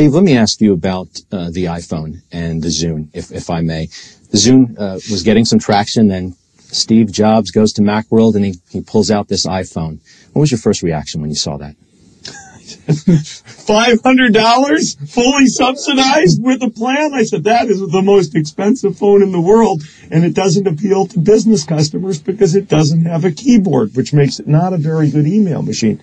[0.00, 3.60] Steve, let me ask you about uh, the iPhone and the Zune, if, if I
[3.60, 3.84] may.
[4.30, 8.54] The Zune uh, was getting some traction, then Steve Jobs goes to Macworld and he,
[8.70, 9.98] he pulls out this iPhone.
[10.32, 11.76] What was your first reaction when you saw that?
[12.88, 17.12] $500 fully subsidized with a plan.
[17.12, 19.82] I said, that is the most expensive phone in the world.
[20.10, 24.40] And it doesn't appeal to business customers because it doesn't have a keyboard, which makes
[24.40, 26.00] it not a very good email machine.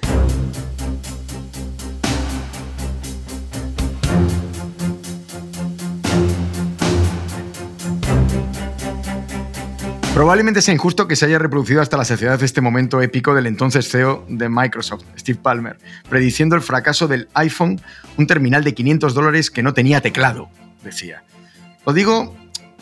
[10.18, 13.88] Probablemente sea injusto que se haya reproducido hasta la saciedad este momento épico del entonces
[13.88, 15.78] CEO de Microsoft, Steve Palmer,
[16.10, 17.80] prediciendo el fracaso del iPhone,
[18.18, 20.50] un terminal de 500 dólares que no tenía teclado,
[20.84, 21.22] decía.
[21.86, 22.36] Lo digo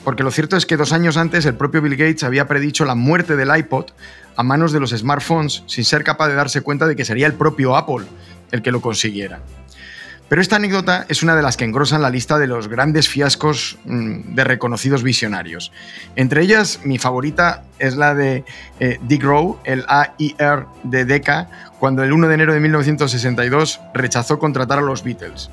[0.06, 2.96] porque lo cierto es que dos años antes el propio Bill Gates había predicho la
[2.96, 3.88] muerte del iPod
[4.38, 7.34] a manos de los smartphones sin ser capaz de darse cuenta de que sería el
[7.34, 8.06] propio Apple
[8.52, 9.42] el que lo consiguiera.
[10.28, 13.78] Pero esta anécdota es una de las que engrosan la lista de los grandes fiascos
[13.86, 15.72] mm, de reconocidos visionarios.
[16.16, 18.44] Entre ellas, mi favorita es la de
[18.80, 24.40] eh, Dick Rowe, el AIR de Decca, cuando el 1 de enero de 1962 rechazó
[24.40, 25.52] contratar a los Beatles.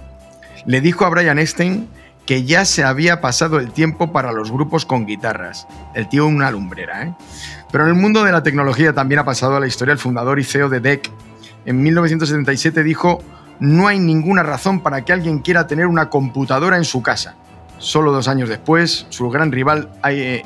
[0.65, 1.89] Le dijo a Brian Epstein
[2.25, 5.67] que ya se había pasado el tiempo para los grupos con guitarras.
[5.95, 7.15] El tío una lumbrera, ¿eh?
[7.71, 10.39] Pero en el mundo de la tecnología también ha pasado a la historia el fundador
[10.39, 11.11] y CEO de DEC.
[11.65, 13.23] En 1977 dijo
[13.63, 17.37] no hay ninguna razón para que alguien quiera tener una computadora en su casa.
[17.79, 19.89] Solo dos años después, su gran rival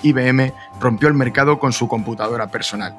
[0.02, 2.94] IBM rompió el mercado con su computadora personal.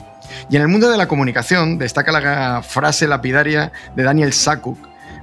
[0.50, 4.80] Y en el mundo de la comunicación destaca la frase lapidaria de Daniel Sakuk,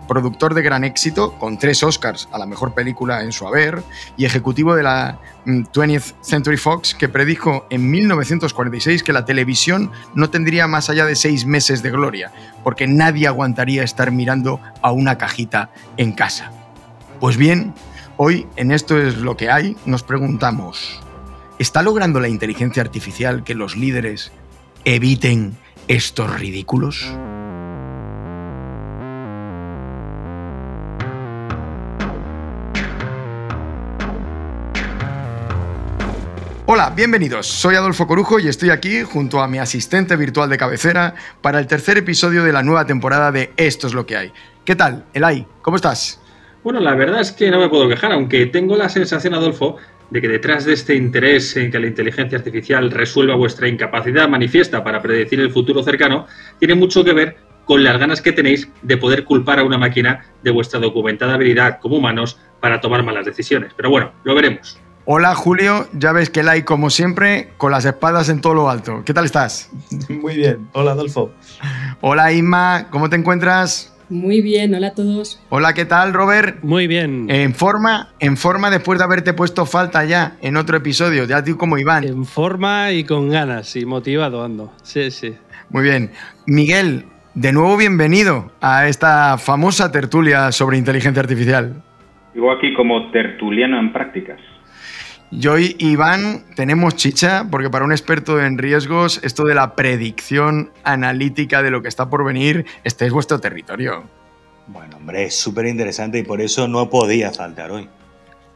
[0.06, 3.82] productor de gran éxito, con tres Oscars a la mejor película en su haber,
[4.16, 9.90] y ejecutivo de la 20th mm, Century Fox, que predijo en 1946 que la televisión
[10.14, 12.32] no tendría más allá de seis meses de gloria,
[12.62, 16.50] porque nadie aguantaría estar mirando a una cajita en casa.
[17.20, 17.74] Pues bien,
[18.16, 21.00] hoy en Esto es lo que hay nos preguntamos,
[21.58, 24.32] ¿está logrando la inteligencia artificial que los líderes
[24.84, 25.56] eviten
[25.88, 27.14] estos ridículos?
[36.66, 37.46] Hola, bienvenidos.
[37.46, 41.66] Soy Adolfo Corujo y estoy aquí junto a mi asistente virtual de cabecera para el
[41.66, 44.32] tercer episodio de la nueva temporada de Esto es lo que hay.
[44.64, 45.46] ¿Qué tal, Elay?
[45.60, 46.22] ¿Cómo estás?
[46.62, 49.76] Bueno, la verdad es que no me puedo quejar, aunque tengo la sensación, Adolfo,
[50.08, 54.82] de que detrás de este interés en que la inteligencia artificial resuelva vuestra incapacidad manifiesta
[54.82, 56.26] para predecir el futuro cercano,
[56.58, 57.36] tiene mucho que ver
[57.66, 61.78] con las ganas que tenéis de poder culpar a una máquina de vuestra documentada habilidad
[61.80, 63.74] como humanos para tomar malas decisiones.
[63.76, 64.80] Pero bueno, lo veremos.
[65.06, 69.02] Hola Julio, ya ves que hay como siempre con las espadas en todo lo alto.
[69.04, 69.70] ¿Qué tal estás?
[70.08, 71.30] Muy bien, hola Adolfo.
[72.00, 73.94] Hola Inma, ¿cómo te encuentras?
[74.08, 75.42] Muy bien, hola a todos.
[75.50, 76.62] Hola, ¿qué tal Robert?
[76.62, 77.26] Muy bien.
[77.28, 81.58] En forma, en forma después de haberte puesto falta ya en otro episodio, ya tú
[81.58, 82.04] como Iván.
[82.04, 84.72] En forma y con ganas y motivado ando.
[84.84, 85.34] Sí, sí.
[85.68, 86.12] Muy bien.
[86.46, 87.04] Miguel,
[87.34, 91.82] de nuevo bienvenido a esta famosa tertulia sobre inteligencia artificial.
[92.32, 94.40] Digo aquí como tertuliano en prácticas.
[95.36, 100.70] Yo y Iván tenemos chicha porque para un experto en riesgos esto de la predicción
[100.84, 104.04] analítica de lo que está por venir, este es vuestro territorio.
[104.68, 107.88] Bueno, hombre, es súper interesante y por eso no podía faltar hoy.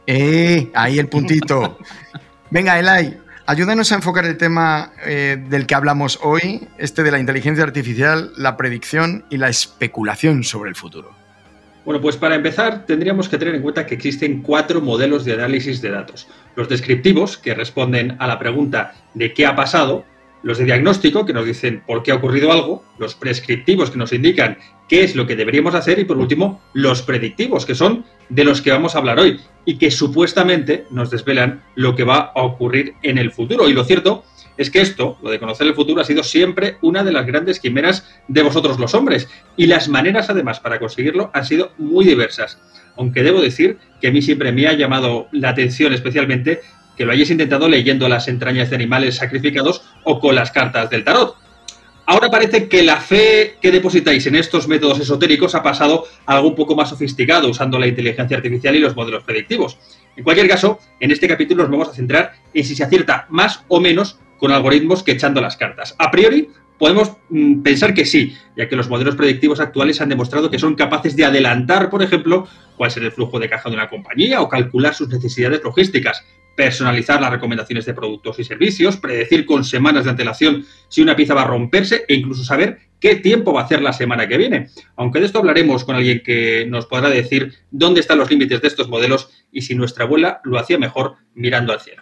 [0.07, 0.71] ¡Eh!
[0.73, 1.77] Ahí el puntito.
[2.49, 7.19] Venga, Elay, ayúdanos a enfocar el tema eh, del que hablamos hoy, este de la
[7.19, 11.18] inteligencia artificial, la predicción y la especulación sobre el futuro.
[11.85, 15.81] Bueno, pues para empezar tendríamos que tener en cuenta que existen cuatro modelos de análisis
[15.81, 16.27] de datos.
[16.55, 20.05] Los descriptivos, que responden a la pregunta de qué ha pasado,
[20.43, 24.13] los de diagnóstico, que nos dicen por qué ha ocurrido algo, los prescriptivos, que nos
[24.13, 24.57] indican
[24.87, 28.61] qué es lo que deberíamos hacer, y por último, los predictivos, que son de los
[28.61, 32.93] que vamos a hablar hoy y que supuestamente nos desvelan lo que va a ocurrir
[33.03, 33.69] en el futuro.
[33.69, 34.23] Y lo cierto
[34.59, 37.61] es que esto, lo de conocer el futuro, ha sido siempre una de las grandes
[37.61, 39.29] quimeras de vosotros los hombres.
[39.55, 42.59] Y las maneras, además, para conseguirlo han sido muy diversas.
[42.97, 46.59] Aunque debo decir que a mí siempre me ha llamado la atención especialmente
[46.97, 51.05] que lo hayáis intentado leyendo las entrañas de animales sacrificados o con las cartas del
[51.05, 51.37] tarot.
[52.05, 56.49] Ahora parece que la fe que depositáis en estos métodos esotéricos ha pasado a algo
[56.49, 59.77] un poco más sofisticado usando la inteligencia artificial y los modelos predictivos.
[60.17, 63.63] En cualquier caso, en este capítulo nos vamos a centrar en si se acierta más
[63.69, 65.95] o menos con algoritmos que echando las cartas.
[65.99, 66.49] A priori,
[66.79, 70.75] podemos mm, pensar que sí, ya que los modelos predictivos actuales han demostrado que son
[70.75, 72.47] capaces de adelantar, por ejemplo,
[72.77, 76.25] cuál será el flujo de caja de una compañía o calcular sus necesidades logísticas.
[76.55, 81.33] personalizar las recomendaciones de productos y servicios, predecir con semanas de antelación si una pieza
[81.33, 84.67] va a romperse e incluso saber qué tiempo va a hacer la semana que viene.
[84.97, 88.67] Aunque de esto hablaremos con alguien que nos podrá decir dónde están los límites de
[88.67, 92.01] estos modelos y si nuestra abuela lo hacía mejor mirando al cielo.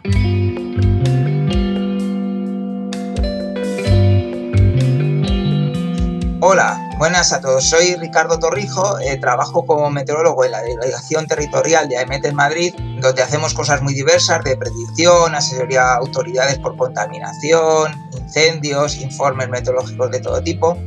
[6.39, 7.67] Hola, buenas a todos.
[7.67, 12.75] Soy Ricardo Torrijo, eh, trabajo como meteorólogo en la Delegación Territorial de AEMET en Madrid,
[13.01, 20.11] donde hacemos cosas muy diversas de predicción, asesoría a autoridades por contaminación, incendios, informes meteorológicos
[20.11, 20.77] de todo tipo.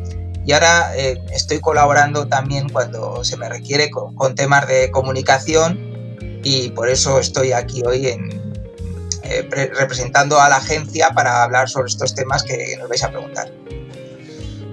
[0.47, 5.81] Y ahora eh, estoy colaborando también cuando se me requiere con, temas de comunicación
[6.44, 12.14] y por eso estoy aquí hoy eh, representando a la agencia para hablar sobre estos
[12.14, 13.50] temas que nos vais a preguntar.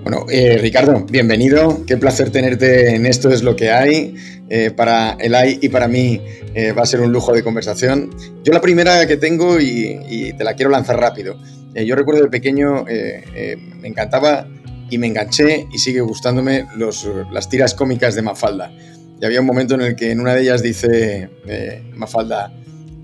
[0.04, 1.86] Bueno, eh, Ricardo, bienvenido.
[1.86, 4.16] Qué placer tenerte en Esto es lo que hay.
[4.50, 6.22] Eh, para Elay y para mí
[6.54, 8.10] eh, va a ser un lujo de conversación.
[8.44, 11.38] Yo la primera que tengo y, te la quiero lanzar rápido.
[11.74, 14.48] yo recuerdo de pequeño, me encantaba
[14.90, 16.66] y me enganché y sigue gustándome
[17.32, 18.72] las tiras cómicas de Mafalda.
[19.20, 21.30] Y había un momento en el que en una de ellas dice
[21.94, 22.54] Mafalda,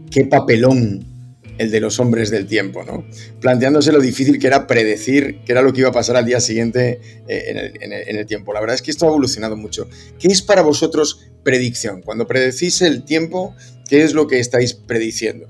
[0.09, 1.12] qué papelón
[1.57, 3.05] el de los hombres del tiempo, ¿no?
[3.39, 6.39] planteándose lo difícil que era predecir qué era lo que iba a pasar al día
[6.39, 8.53] siguiente eh, en, el, tiempo.
[8.53, 9.87] La verdad es que esto ha evolucionado mucho.
[10.19, 12.01] ¿Qué es para vosotros predicción?
[12.01, 13.55] Cuando predecís el tiempo,
[13.87, 15.47] ¿qué es lo que estáis prediciendo?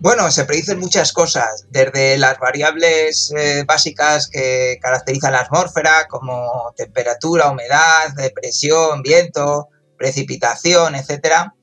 [0.00, 6.74] Bueno, se predicen muchas cosas, desde las variables eh, básicas que caracterizan la atmósfera, como
[6.76, 11.54] temperatura, humedad, presión, viento, precipitación, etcétera,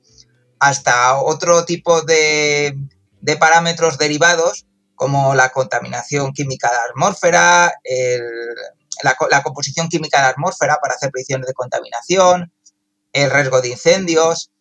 [0.59, 2.75] hasta otro tipo de
[3.21, 4.65] de parámetros derivados
[4.95, 7.73] como la contaminación química de la atmósfera,
[9.03, 12.51] la, composición química de la atmósfera para hacer predicciones de contaminación,
[13.13, 14.51] el riesgo de incendios,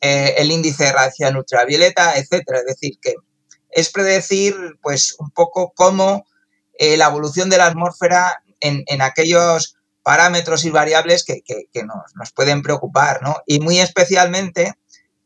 [0.00, 2.60] eh, el índice de radiación ultravioleta, etcétera.
[2.60, 3.14] Es decir, que
[3.70, 6.24] es predecir pues un poco cómo
[6.78, 11.42] eh, la evolución de la atmósfera en, aquellos parámetros y variables que,
[11.84, 13.36] nos, nos, pueden preocupar, ¿no?
[13.46, 14.74] Y muy especialmente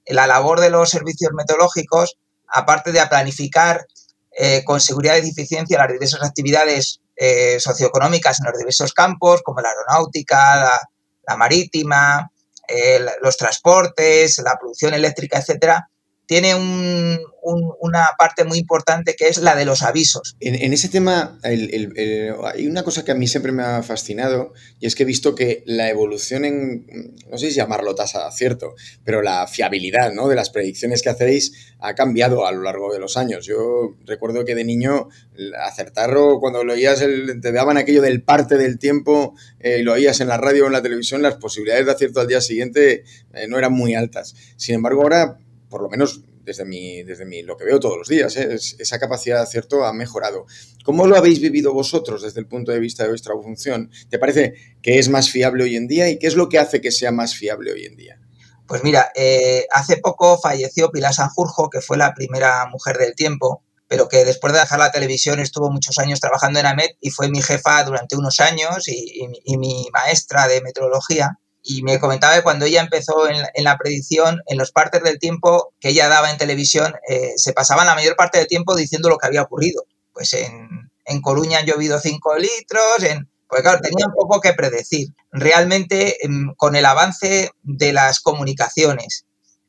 [0.07, 2.19] la labor de los servicios meteorológicos
[2.49, 3.87] aparte de planificar
[4.37, 9.61] eh, con seguridad y eficiencia las diversas actividades eh, socioeconómicas en los diversos campos, como
[9.61, 10.81] la aeronáutica,
[11.27, 12.31] la, marítima,
[12.69, 15.89] eh, los transportes, la producción eléctrica, etcétera,
[16.27, 20.37] tiene una parte muy importante que es la de los avisos.
[20.41, 24.95] En, ese tema hay una cosa que a mí siempre me ha fascinado y es
[24.95, 28.75] que he visto que la evolución en, no sé si llamarlo tasa de acierto,
[29.05, 30.29] pero la fiabilidad ¿no?
[30.29, 33.45] de las predicciones que hacéis ha cambiado a lo largo de los años.
[33.45, 35.09] Yo recuerdo que de niño
[35.63, 36.05] acertar
[36.41, 37.01] cuando lo oías,
[37.41, 40.67] te daban aquello del parte del tiempo eh, y lo oías en la radio o
[40.67, 44.35] en la televisión, las posibilidades de acierto al día siguiente eh, no eran muy altas.
[44.57, 45.39] Sin embargo, ahora
[45.75, 48.55] por lo menos desde, mi, desde mi, lo que veo todos los días, ¿eh?
[48.55, 50.47] esa capacidad de ha mejorado.
[50.85, 53.91] ¿Cómo lo habéis vivido vosotros desde el punto de vista de vuestra función?
[54.09, 56.81] ¿Te parece que es más fiable hoy en día y qué es lo que hace
[56.81, 58.21] que sea más fiable hoy en día?
[58.69, 63.65] Pues mira, eh, hace poco falleció Pilar Sanjurjo, que fue la primera mujer del tiempo,
[63.89, 67.29] pero que después de dejar la televisión estuvo muchos años trabajando en AMET y fue
[67.29, 72.67] mi jefa durante unos años y mi maestra de meteorología y me comentaba que cuando
[72.67, 76.95] ella empezó en, la predicción, en los partes del tiempo que ella daba en televisión,
[77.09, 79.85] eh, se pasaban la mayor parte del tiempo diciendo lo que había ocurrido.
[80.13, 84.53] Pues en, en Coruña han llovido 5 litros, en, pues claro, tenía un poco que
[84.53, 85.09] predecir.
[85.33, 89.25] Realmente, em, con el avance de las comunicaciones,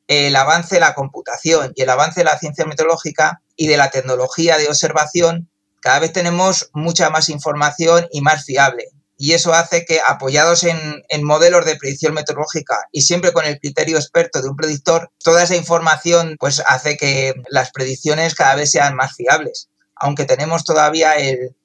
[0.08, 3.90] el avance de la computación y el avance de la ciencia meteorológica y de la
[3.90, 5.50] tecnología de observación,
[5.80, 11.24] cada vez tenemos mucha más información y más fiable y eso hace que apoyados en,
[11.24, 15.56] modelos de predicción meteorológica y siempre con el criterio experto de un predictor, toda esa
[15.56, 19.70] información pues hace que las predicciones cada vez sean más fiables.
[19.96, 21.56] Aunque tenemos todavía el,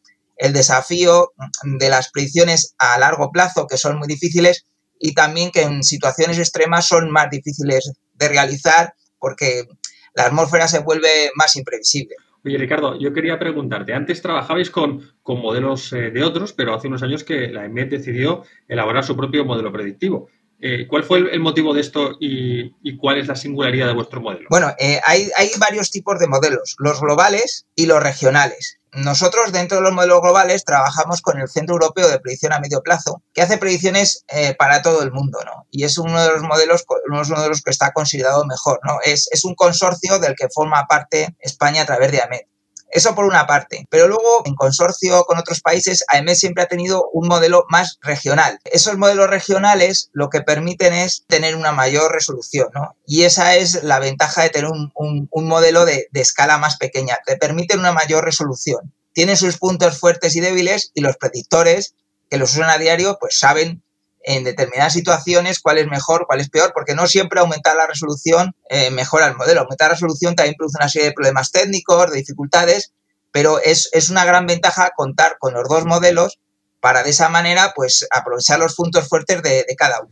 [0.52, 1.32] desafío
[1.64, 4.64] de las predicciones a largo plazo, que son muy difíciles,
[4.98, 9.66] y también que en situaciones extremas son más difíciles de realizar porque
[10.14, 12.16] la atmósfera se vuelve más imprevisible.
[12.42, 16.88] Oye, Ricardo, yo quería preguntarte, antes trabajabais con, con modelos eh, de otros, pero hace
[16.88, 20.30] unos años que la EMET decidió elaborar su propio modelo predictivo.
[20.62, 24.46] Eh, ¿Cuál fue el, motivo de esto y, cuál es la singularidad de vuestro modelo?
[24.50, 28.78] Bueno, eh, hay, varios tipos de modelos, los globales y los regionales.
[28.92, 32.82] Nosotros dentro de los modelos globales trabajamos con el Centro Europeo de Predicción a Medio
[32.82, 35.66] Plazo, que hace predicciones eh, para todo el mundo, ¿no?
[35.70, 38.98] Y es uno de los modelos, uno de los que está considerado mejor, ¿no?
[39.04, 42.46] Es, un consorcio del que forma parte España a través de AMET.
[42.90, 43.86] Eso por una parte.
[43.90, 48.58] Pero luego, en consorcio con otros países, AEMET siempre ha tenido un modelo más regional.
[48.64, 52.96] Esos modelos regionales lo que permiten es tener una mayor resolución, ¿no?
[53.06, 57.18] Y esa es la ventaja de tener un, modelo de, de escala más pequeña.
[57.24, 58.92] Te permiten una mayor resolución.
[59.12, 61.94] Tienen sus puntos fuertes y débiles y los predictores
[62.28, 63.82] que los usan a diario, pues saben
[64.22, 68.54] en determinadas situaciones cuál es mejor, cuál es peor, porque no siempre aumentar la resolución
[68.68, 69.60] eh, mejora el modelo.
[69.60, 72.92] Aumentar la resolución también produce una serie de problemas técnicos, de dificultades,
[73.32, 76.38] pero es, una gran ventaja contar con los dos modelos
[76.80, 80.10] para de esa manera pues aprovechar los puntos fuertes de, cada uno.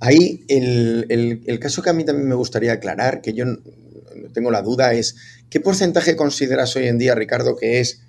[0.00, 3.44] Ahí el, el, caso que a mí también me gustaría aclarar, que yo
[4.32, 5.16] tengo la duda, es
[5.50, 8.02] ¿qué porcentaje consideras hoy en día, Ricardo, que es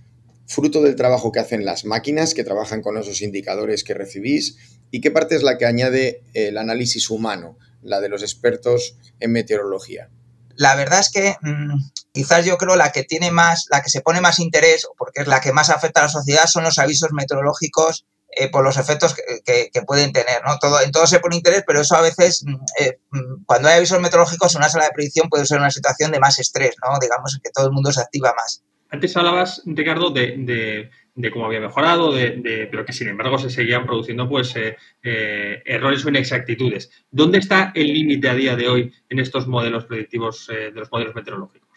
[0.46, 4.58] fruto del trabajo que hacen las máquinas que trabajan con esos indicadores que recibís
[4.92, 9.32] y qué parte es la que añade el análisis humano, la de los expertos en
[9.32, 10.10] meteorología.
[10.56, 11.80] La verdad es que mm,
[12.12, 15.28] quizás yo creo la que tiene más, la que se pone más interés, porque es
[15.28, 18.06] la que más afecta a la sociedad, son los avisos meteorológicos
[18.38, 20.42] eh, por los efectos que, pueden tener.
[20.46, 20.58] ¿no?
[20.60, 23.78] Todo, en todo se pone interés, pero eso a veces, mm, eh, mm, cuando hay
[23.78, 26.98] avisos meteorológicos en una sala de predicción puede ser una situación de más estrés, ¿no?
[27.00, 28.64] digamos que todo el mundo se activa más.
[28.90, 30.90] Antes hablabas, Ricardo, de,
[31.30, 36.06] cómo había mejorado, de, pero que sin embargo se seguían produciendo pues eh, eh, errores
[36.06, 36.90] o inexactitudes.
[37.12, 40.92] ¿Dónde está el límite a día de hoy en estos modelos predictivos eh, de los
[40.92, 41.70] modelos meteorológicos?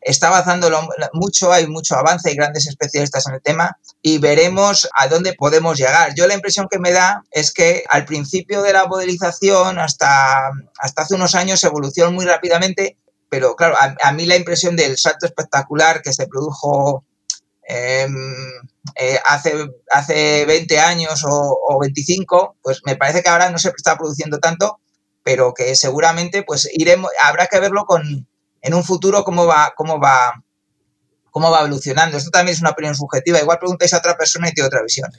[0.00, 5.08] Está avanzándolo mucho, hay mucho avance, hay grandes especialistas en el tema y veremos a
[5.08, 6.14] dónde podemos llegar.
[6.14, 11.02] Yo la impresión que me da es que al principio de la modelización, hasta, hasta
[11.02, 12.96] hace unos años, evolucionó muy rápidamente
[13.28, 17.04] pero claro, a, mí la impresión del salto espectacular que se produjo
[17.66, 18.14] em,
[18.94, 19.52] eh, hace,
[19.90, 24.80] hace 20 años o, 25, pues me parece que ahora no se está produciendo tanto,
[25.22, 28.28] pero que seguramente pues iremos, habrá que verlo con,
[28.62, 30.42] en un futuro cómo va, cómo va,
[31.30, 32.16] cómo va evolucionando.
[32.16, 33.40] Esto también es una opinión subjetiva.
[33.40, 35.10] Igual preguntáis a otra persona y tiene otra visión.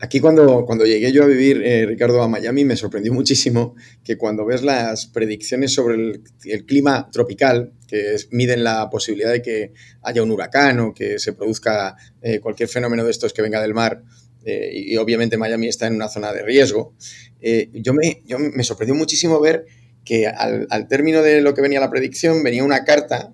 [0.00, 3.74] Aquí cuando, cuando llegué yo a vivir, eh, Ricardo, a Miami, me sorprendió muchísimo
[4.04, 9.72] que cuando ves las predicciones sobre el, clima tropical, que miden la posibilidad de que
[10.02, 13.74] haya un huracán o que se produzca eh, cualquier fenómeno de estos que venga del
[13.74, 14.04] mar,
[14.44, 16.94] eh, y, obviamente Miami está en una zona de riesgo,
[17.72, 19.66] yo, me, yo me sorprendió muchísimo ver
[20.04, 23.32] que al, al término de lo que venía la predicción venía una carta,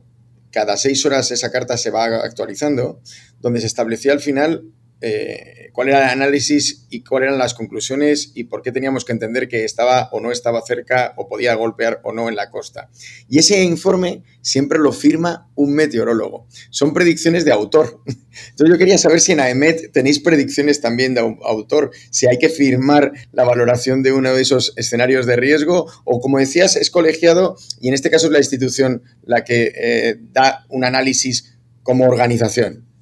[0.51, 3.01] cada seis horas esa carta se va actualizando,
[3.41, 4.65] donde se establecía al final
[5.07, 9.13] eh, cuál era el análisis y cuáles eran las conclusiones y por qué teníamos que
[9.13, 12.89] entender que estaba o no estaba cerca o podía golpear o no en la costa.
[13.29, 16.47] Y ese informe siempre lo firma un meteorólogo.
[16.71, 18.01] Son predicciones de autor.
[18.07, 22.49] Entonces yo quería saber si en AEMET tenéis predicciones también de autor, si hay que
[22.49, 27.57] firmar la valoración de uno de esos escenarios de riesgo o como decías es colegiado
[27.79, 32.94] y en este caso es la institución la que eh, da un análisis como organización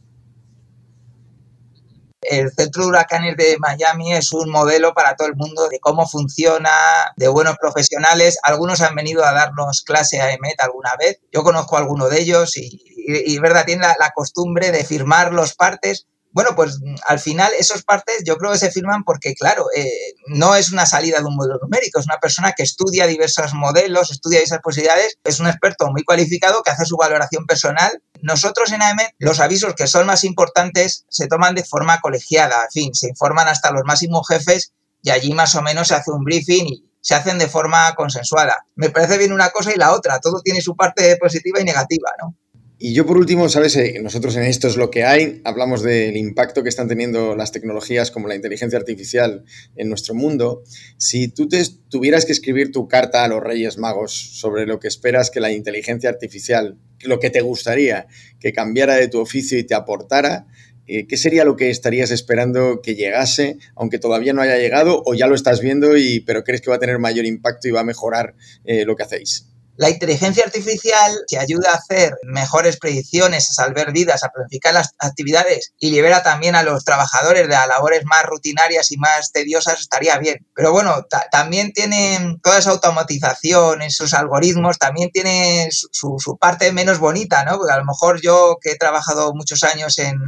[2.23, 6.07] el Centro de Huracanes de Miami es un modelo para todo el mundo de cómo
[6.09, 6.71] funciona,
[7.17, 8.39] de buenos profesionales.
[8.43, 11.21] Algunos han venido a darnos clase a EMET alguna vez.
[11.33, 15.33] Yo conozco a alguno de ellos y, y, verdad, tienen la, la, costumbre de firmar
[15.33, 19.35] los partes bueno, pues mm, al final esos partes yo creo que se firman porque,
[19.35, 23.07] claro, eh, no es una salida de un modelo numérico, es una persona que estudia
[23.07, 28.03] diversos modelos, estudia diversas posibilidades, es un experto muy cualificado que hace su valoración personal.
[28.23, 32.71] Nosotros en AEMET, los avisos que son más importantes se toman de forma colegiada, en
[32.71, 34.73] fin, se informan hasta los máximos jefes
[35.03, 38.65] y allí más o menos se hace un briefing y se hacen de forma consensuada.
[38.77, 42.11] Me parece bien una cosa y la otra, todo tiene su parte positiva y negativa,
[42.23, 42.37] ¿no?
[42.85, 46.17] Y yo por último, sabes, eh, nosotros en esto es lo que hay, hablamos del
[46.17, 49.45] impacto que están teniendo las tecnologías como la inteligencia artificial
[49.77, 50.65] en nuestro mundo.
[50.97, 54.89] Si tú te tuvieras que escribir tu carta a los Reyes Magos sobre lo que
[54.89, 58.09] esperas que la inteligencia artificial, lo que te gustaría
[58.41, 60.49] que cambiara de tu oficio y te aportara,
[60.89, 65.15] eh, ¿qué sería lo que estarías esperando que llegase, aunque todavía no haya llegado, o
[65.15, 67.83] ya lo estás viendo, y, pero crees que va a tener mayor impacto y va
[67.83, 68.35] a mejorar
[68.65, 69.52] eh, lo que hacéis?
[69.77, 74.95] La inteligencia artificial que ayuda a hacer mejores predicciones, a salvar vidas, a planificar las
[74.99, 80.19] actividades y libera también a los trabajadores de labores más rutinarias y más tediosas estaría
[80.19, 80.47] bien.
[80.55, 87.45] Pero bueno, también tiene toda esa automatización, esos algoritmos, también tiene su, parte menos bonita,
[87.45, 87.57] ¿no?
[87.57, 90.19] Porque a lo mejor yo que he trabajado muchos años en,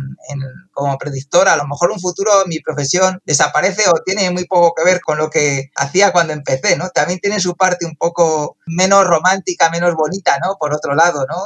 [0.73, 4.85] como predictora, a lo mejor un futuro mi profesión desaparece o tiene muy poco que
[4.85, 6.89] ver con lo que hacía cuando empecé, ¿no?
[6.91, 9.34] También tiene su parte un poco menos romántica
[9.71, 10.57] menos bonita, ¿no?
[10.59, 11.37] Por otro lado, ¿no?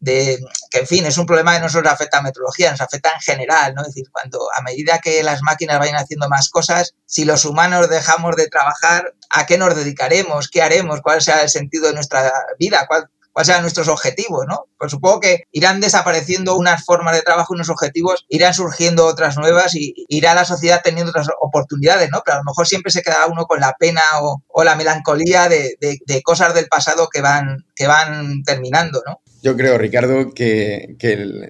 [0.00, 0.38] De,
[0.70, 3.20] que, en fin, es un problema que no solo afecta a meteorología, nos afecta en
[3.20, 3.82] general, ¿no?
[3.82, 7.88] Es decir, cuando a medida que las máquinas vayan haciendo más cosas, si los humanos
[7.88, 10.48] dejamos de trabajar, ¿a qué nos dedicaremos?
[10.48, 11.00] ¿Qué haremos?
[11.00, 12.86] ¿Cuál será el sentido de nuestra vida?
[13.34, 14.66] Cuáles sean nuestros objetivos, ¿no?
[14.78, 19.74] Pues supongo que irán desapareciendo unas formas de trabajo, unos objetivos, irán surgiendo otras nuevas
[19.74, 22.22] y irá la sociedad teniendo otras oportunidades, ¿no?
[22.24, 25.76] Pero a lo mejor siempre se queda uno con la pena o, la melancolía de,
[26.22, 29.20] cosas del pasado que van, que van terminando, ¿no?
[29.42, 30.96] Yo creo, Ricardo, que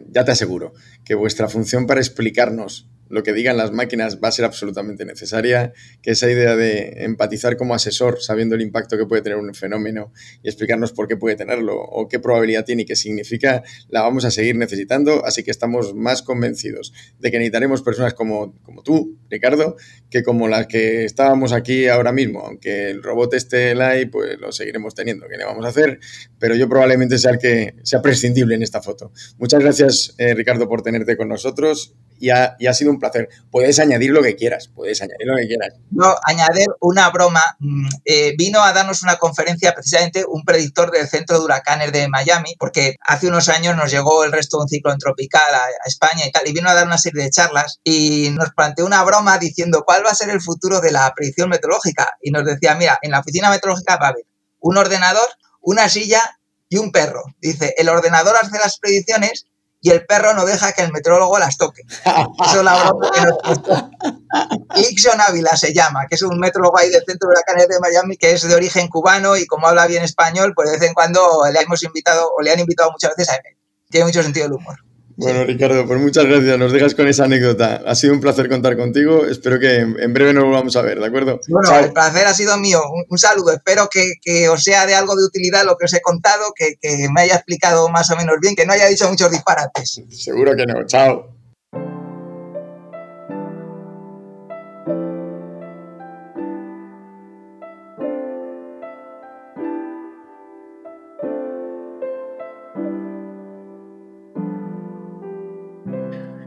[0.08, 0.72] ya te aseguro
[1.04, 5.73] que vuestra función para explicarnos lo que digan las máquinas va a ser absolutamente necesaria,
[6.02, 10.12] que esa idea de empatizar como asesor, sabiendo el impacto que puede tener un fenómeno
[10.42, 14.25] y explicarnos por qué puede tenerlo o qué probabilidad tiene y qué significa, la vamos
[14.25, 19.16] a seguir necesitando, así que estamos más convencidos de que necesitaremos personas como, como tú,
[19.30, 19.76] Ricardo,
[20.11, 24.50] que como las que estábamos aquí ahora mismo, aunque el robot esté live, pues lo
[24.50, 26.00] seguiremos teniendo, que le vamos a hacer,
[26.40, 29.12] pero yo probablemente sea el que sea prescindible en esta foto.
[29.38, 33.28] Muchas gracias, eh, Ricardo, por tenerte con nosotros y ha, sido un placer.
[33.50, 35.75] Puedes añadir lo que quieras, puedes añadir lo que quieras.
[35.90, 37.42] No, añadir una broma.
[37.59, 42.09] Mm, eh, vino a darnos una conferencia precisamente un predictor del Centro de Huracanes de
[42.09, 46.26] Miami, porque hace unos años nos llegó el resto de un ciclón tropical a, España
[46.26, 49.38] y tal, y vino a dar una serie de charlas y nos planteó una broma
[49.38, 52.16] diciendo cuál va a ser el futuro de la predicción meteorológica.
[52.23, 54.25] Y nos decía, mira, en la oficina meteorológica va a haber
[54.61, 55.26] un ordenador,
[55.61, 56.23] una silla
[56.68, 57.23] y un perro.
[57.40, 59.47] Dice, el ordenador hace las predicciones
[59.84, 61.82] y el perro no deja que el metrólogo las toque.
[61.82, 66.88] Eso es la broma que nos Ixon Ávila se llama, que es un metrólogo ahí
[66.88, 70.02] del centro de huracanes de Miami que es de origen cubano y como habla bien
[70.02, 71.20] español, pues de vez en cuando
[71.52, 73.58] le hemos invitado o le han invitado muchas veces a él.
[73.90, 74.78] Tiene mucho sentido del humor.
[75.16, 76.59] Bueno, Ricardo, pues muchas gracias.
[76.59, 77.83] Nos dejas con esa anécdota.
[77.87, 79.26] Ha sido un placer contar contigo.
[79.26, 81.40] Espero que en breve nos volvamos a ver, ¿de acuerdo?
[81.49, 82.83] Bueno, el placer ha sido mío.
[83.09, 83.52] Un, saludo.
[83.52, 87.09] Espero que, os sea de algo de utilidad lo que os he contado, que, que
[87.14, 90.02] me haya explicado más o menos bien, que no haya dicho muchos disparates.
[90.11, 90.85] Seguro que no.
[90.87, 91.33] Chao.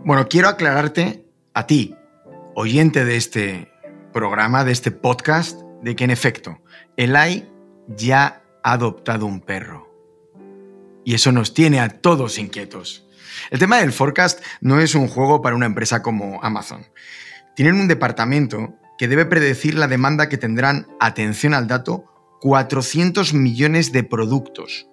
[0.08, 1.94] Bueno, quiero aclararte a ti,
[2.56, 3.74] oyente de este
[4.14, 6.62] programa, de este podcast, de que en efecto,
[6.96, 7.52] el AI
[7.90, 9.94] ya ha adoptado un perro.
[11.04, 13.06] Y eso nos tiene a todos inquietos.
[13.52, 16.86] El tema del forecast no es un juego para una empresa como Amazon.
[17.58, 22.06] Tienen un departamento que debe predecir la demanda que tendrán, atención al dato,
[22.40, 24.88] 400 millones de productos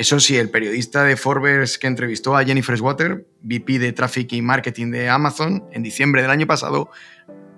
[0.00, 4.40] eso sí, el periodista de Forbes que entrevistó a Jennifer Swater, VP de Traffic y
[4.40, 6.88] Marketing de Amazon, en diciembre del año pasado,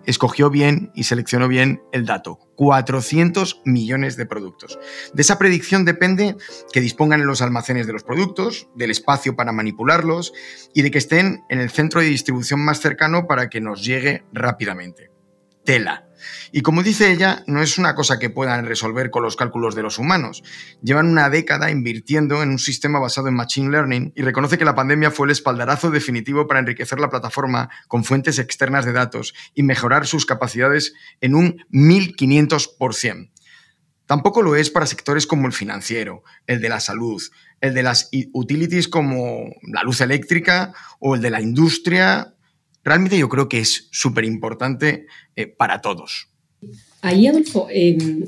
[0.07, 2.41] escogió bien y seleccionó bien el dato.
[2.57, 4.81] 400 millones de productos.
[5.15, 6.35] De esa predicción depende
[6.73, 10.33] que dispongan en los almacenes de los productos, del espacio para manipularlos
[10.75, 14.25] y de que estén en el centro de distribución más cercano para que nos llegue
[14.33, 15.13] rápidamente.
[15.65, 16.09] Tela.
[16.53, 19.83] Y como dice ella, no es una cosa que puedan resolver con los cálculos de
[19.83, 20.43] los humanos.
[20.83, 24.75] Llevan una década invirtiendo en un sistema basado en Machine Learning y reconoce que la
[24.75, 29.63] pandemia fue el espaldarazo definitivo para enriquecer la plataforma con fuentes externas de datos y
[29.63, 33.31] mejorar sus capacidades en un 1500%.
[34.07, 37.23] Tampoco lo es para sectores como el financiero, el de la salud,
[37.61, 42.35] el de las utilities como la luz eléctrica o el de la industria
[42.85, 46.29] realmente yo creo que es súper importante eh, para todos.
[47.01, 48.27] Ahí, Adolfo, eh,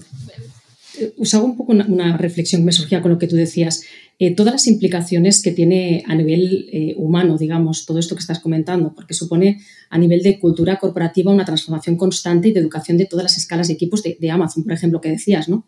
[1.17, 3.83] usaba un poco una, reflexión que me surgía con lo que tú decías.
[4.19, 8.39] Eh, todas las implicaciones que tiene a nivel eh, humano, digamos, todo esto que estás
[8.39, 13.07] comentando, porque supone a nivel de cultura corporativa una transformación constante y de educación de
[13.07, 15.67] todas las escalas de equipos de, Amazon, por ejemplo, que decías, ¿no?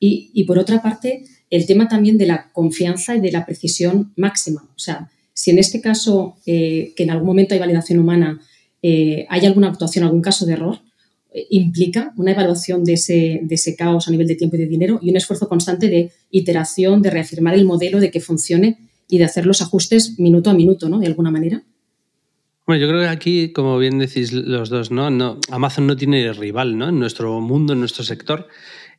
[0.00, 4.12] Y, y, por otra parte, el tema también de la confianza y de la precisión
[4.16, 4.62] máxima.
[4.76, 8.40] O sea, si en este caso, eh, que en algún momento hay validación humana,
[8.82, 10.80] eh, hay alguna actuación, algún caso de error,
[11.32, 14.66] eh, implica una evaluación de ese, de ese caos a nivel de tiempo y de
[14.66, 19.18] dinero y un esfuerzo constante de iteración, de reafirmar el modelo, de que funcione y
[19.18, 20.98] de hacer los ajustes minuto a minuto, ¿no?
[20.98, 21.62] De alguna manera.
[22.66, 25.08] Bueno, yo creo que aquí, como bien decís los dos, ¿no?
[25.08, 26.88] no Amazon no tiene rival ¿no?
[26.88, 28.48] en nuestro mundo, en nuestro sector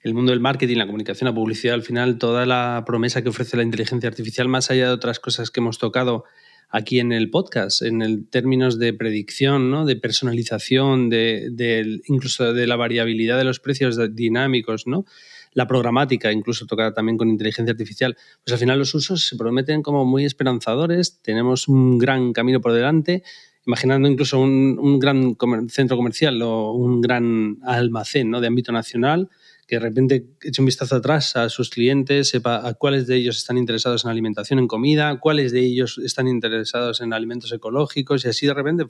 [0.01, 3.57] el mundo del marketing, la comunicación, la publicidad, al final toda la promesa que ofrece
[3.57, 6.25] la inteligencia artificial, más allá de otras cosas que hemos tocado
[6.69, 9.85] aquí en el podcast, en el términos de predicción, ¿no?
[9.85, 15.05] de personalización, de, incluso de la variabilidad de los precios dinámicos, ¿no?
[15.53, 19.81] la programática, incluso tocada también con inteligencia artificial, pues al final los usos se prometen
[19.81, 23.23] como muy esperanzadores, tenemos un gran camino por delante,
[23.65, 25.35] imaginando incluso un, gran
[25.69, 28.41] centro comercial o un gran almacén ¿no?
[28.41, 29.29] de ámbito nacional,
[29.69, 33.37] que de repente eche un vistazo atrás a sus clientes, sepa a cuáles de ellos
[33.37, 38.29] están interesados en alimentación, en comida, cuáles de ellos están interesados en alimentos ecológicos y
[38.29, 38.87] así de repente,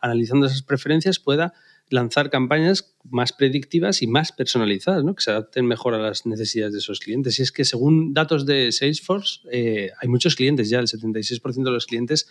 [0.00, 1.54] analizando esas preferencias, pueda
[1.88, 5.14] lanzar campañas más predictivas y más personalizadas, ¿no?
[5.14, 7.38] que se adapten mejor a las necesidades de esos clientes.
[7.38, 11.70] Y es que según datos de Salesforce, eh, hay muchos clientes ya, el 76% de
[11.70, 12.28] los clientes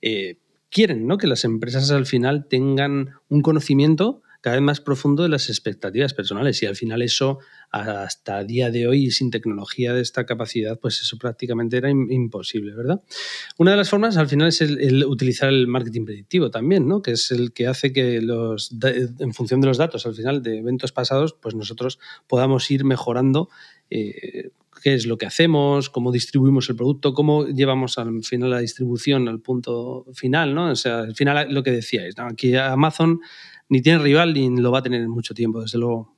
[0.00, 0.38] eh,
[0.70, 1.18] quieren ¿no?
[1.18, 6.12] que las empresas al final tengan un conocimiento cada vez más profundo de las expectativas
[6.12, 7.38] personales y al final eso
[7.70, 13.00] hasta día de hoy sin tecnología de esta capacidad pues eso prácticamente era imposible, ¿verdad?
[13.56, 17.00] Una de las formas al final es el, utilizar el marketing predictivo también, ¿no?
[17.00, 20.58] Que es el que hace que los en función de los datos al final de
[20.58, 23.48] eventos pasados pues nosotros podamos ir mejorando
[23.88, 24.50] eh,
[24.82, 29.26] qué es lo que hacemos, cómo distribuimos el producto, cómo llevamos al final la distribución
[29.26, 30.70] al punto final, ¿no?
[30.70, 32.26] O sea, al final lo que decíais, ¿no?
[32.26, 33.20] Aquí Amazon
[33.68, 36.14] ni tiene rival ni lo va a tener en mucho tiempo, desde luego.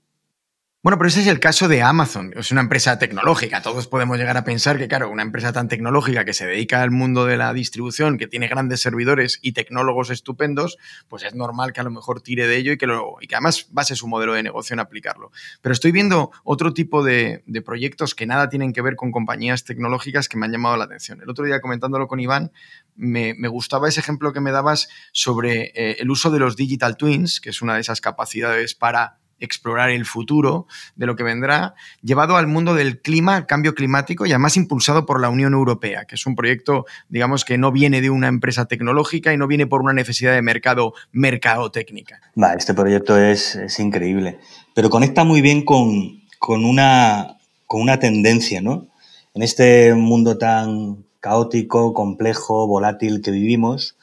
[0.86, 2.32] Bueno, pero ese es el caso de Amazon.
[2.36, 3.60] Es una empresa tecnológica.
[3.60, 6.92] Todos podemos llegar a pensar que, claro, una empresa tan tecnológica que se dedica al
[6.92, 10.78] mundo de la distribución, que tiene grandes servidores y tecnólogos estupendos,
[11.08, 13.34] pues es normal que a lo mejor tire de ello y que, lo, y que
[13.34, 15.32] además base su modelo de negocio en aplicarlo.
[15.60, 20.28] Pero estoy viendo otro tipo de, proyectos que nada tienen que ver con compañías tecnológicas
[20.28, 21.20] que me han llamado la atención.
[21.20, 22.52] El otro día comentándolo con Iván,
[22.96, 27.40] me, gustaba ese ejemplo que me dabas sobre eh, el uso de los digital twins,
[27.40, 32.36] que es una de esas capacidades para explorar el futuro de lo que vendrá, llevado
[32.36, 36.26] al mundo del clima, cambio climático y además impulsado por la Unión Europea, que es
[36.26, 39.92] un proyecto, digamos, que no viene de una empresa tecnológica y no viene por una
[39.92, 42.20] necesidad de mercado, mercadotécnica.
[42.40, 44.38] Va, este proyecto es, increíble,
[44.74, 48.88] pero conecta muy bien con, con, una, con una tendencia, ¿no?
[49.34, 53.96] En este mundo tan caótico, complejo, volátil que vivimos,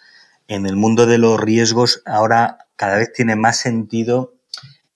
[0.50, 4.34] en el mundo de los riesgos ahora cada vez tiene más sentido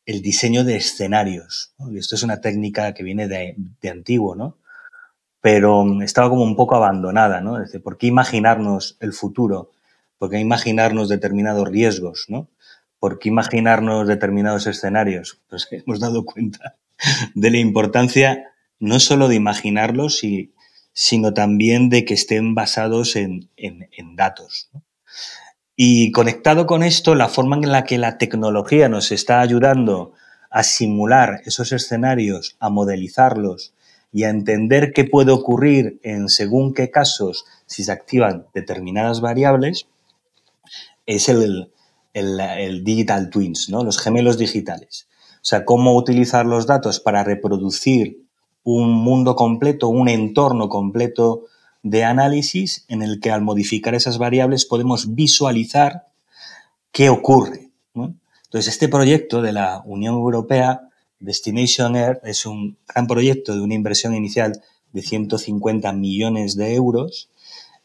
[0.05, 1.73] el diseño de escenarios.
[1.95, 3.55] esto es una técnica que viene de,
[3.89, 4.57] antiguo, ¿no?
[5.39, 7.63] Pero estaba como un poco abandonada, ¿no?
[7.63, 9.71] Es ¿por qué imaginarnos el futuro?
[10.17, 12.49] ¿Por qué imaginarnos determinados riesgos, ¿no?
[12.99, 15.39] ¿Por qué imaginarnos determinados escenarios?
[15.49, 16.75] Pues hemos dado cuenta
[17.35, 20.25] de la importancia no solo de imaginarlos,
[20.99, 24.71] sino también de que estén basados en, en datos.
[25.75, 30.13] Y conectado con esto, la forma en la que la tecnología nos está ayudando
[30.49, 33.75] a simular esos escenarios, a modelizarlos
[34.11, 39.85] y a entender qué puede ocurrir en según qué casos si se activan determinadas variables,
[41.05, 41.71] es el,
[42.83, 43.83] digital twins, ¿no?
[43.83, 45.07] los gemelos digitales.
[45.35, 48.26] O sea, cómo utilizar los datos para reproducir
[48.69, 51.45] un mundo completo, un entorno completo
[51.83, 56.07] de análisis en el que al modificar esas variables podemos visualizar
[56.91, 57.69] qué ocurre.
[57.95, 60.81] Entonces, este proyecto de la Unión Europea,
[61.21, 67.29] Destination Air, es un gran proyecto de una inversión inicial de 150 millones de euros,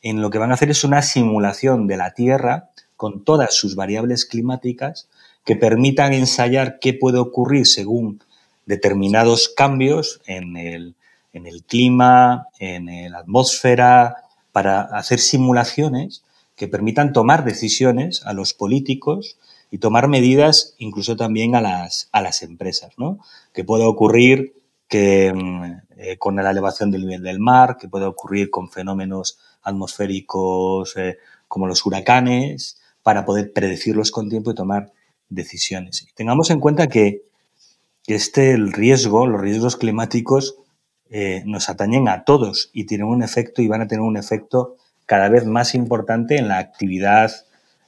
[0.03, 3.77] en lo que van a hacer es una simulación de la Tierra con todas sus
[3.77, 5.09] variables climáticas
[5.45, 8.21] que permitan ensayar qué puede ocurrir según
[8.67, 10.95] determinados cambios en el,
[11.33, 14.17] en el clima, en la atmósfera,
[14.53, 16.23] para hacer simulaciones
[16.57, 19.37] que permitan tomar decisiones a los políticos
[19.71, 23.19] y tomar medidas incluso también a las, a las empresas, ¿no?
[23.55, 24.55] Que pueda ocurrir
[24.87, 25.65] que, mm,
[25.97, 31.17] eh, con la elevación del nivel del mar, que pueda ocurrir con fenómenos atmosféricos eh,
[31.49, 34.93] como los huracanes, para poder predecirlos con tiempo y tomar
[35.31, 36.07] decisiones.
[36.15, 37.23] tengamos en cuenta que
[38.07, 40.57] este el riesgo, los riesgos climáticos,
[41.11, 44.77] eh, nos atañen a todos y tienen un efecto y van a tener un efecto
[45.07, 47.31] cada vez más importante en la actividad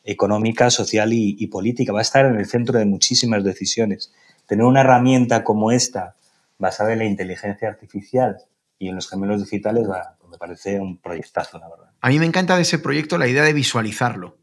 [0.04, 1.92] económica, social y, política.
[1.92, 4.12] Va a estar en el centro de muchísimas decisiones.
[4.46, 6.16] Tener una herramienta como esta,
[6.58, 8.36] basada en la inteligencia artificial
[8.78, 9.88] y en los gemelos digitales,
[10.30, 11.90] me parece un proyectazo, la verdad.
[12.02, 14.36] A mí me encanta de ese proyecto la idea de visualizarlo.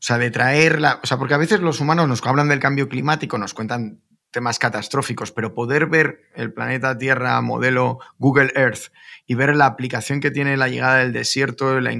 [0.00, 1.00] O sea, de traerla.
[1.02, 4.58] O sea, porque a veces los humanos nos hablan del cambio climático, nos cuentan temas
[4.58, 8.92] catastróficos, pero poder ver el planeta Tierra modelo Google Earth
[9.26, 11.90] y ver la aplicación que tiene la llegada del desierto, el,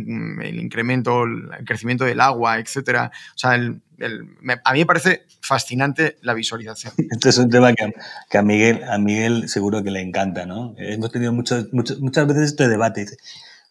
[0.56, 3.10] incremento, el crecimiento del agua, etcétera.
[3.34, 3.80] O sea, a mí
[4.78, 6.92] me parece fascinante la visualización.
[7.10, 10.74] Este es un tema que, a, Miguel, a Miguel seguro que le encanta, ¿no?
[10.78, 13.06] Hemos tenido muchas veces este debate.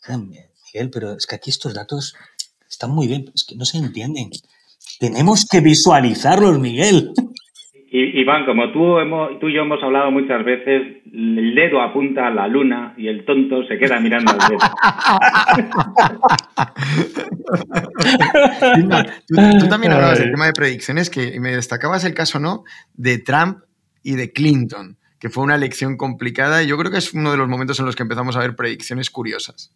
[0.08, 2.16] Miguel, pero es que aquí estos datos
[2.70, 4.30] están muy bien, es que no se entienden.
[5.00, 7.14] Tenemos que visualizarlos, Miguel.
[7.92, 12.30] Iván, como tú, hemos, tú y yo hemos hablado muchas veces, el dedo apunta a
[12.30, 14.60] la luna y el tonto se queda mirando al dedo.
[19.60, 22.64] tú, también hablabas del tema de predicciones que me destacabas el caso, ¿no?
[22.94, 23.58] De Trump
[24.04, 27.38] y de Clinton, que fue una elección complicada y yo creo que es uno de
[27.38, 29.74] los momentos en los que empezamos a ver predicciones curiosas.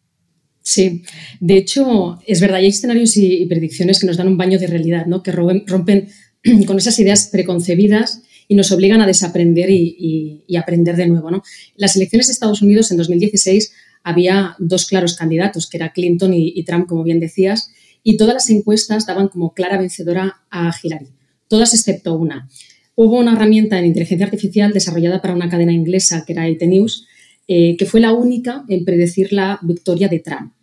[0.62, 1.04] Sí,
[1.40, 5.08] de hecho, es verdad, hay escenarios y, predicciones que nos dan un baño de realidad,
[5.08, 5.24] ¿no?
[5.24, 6.08] Que rompen
[6.68, 11.32] con esas ideas preconcebidas y nos obligan a desaprender y, aprender de nuevo.
[11.32, 11.44] ¿no?
[11.76, 16.64] Las elecciones de Estados Unidos en 2016 había dos claros candidatos, que era Clinton y,
[16.64, 17.72] Trump, como bien decías,
[18.04, 21.08] y todas las encuestas daban como clara vencedora a Hillary,
[21.48, 22.50] todas excepto una.
[22.96, 27.08] Hubo una herramienta en inteligencia artificial desarrollada para una cadena inglesa que era IT News,
[27.48, 30.54] eh, que fue la única en predecir la victoria de Trump.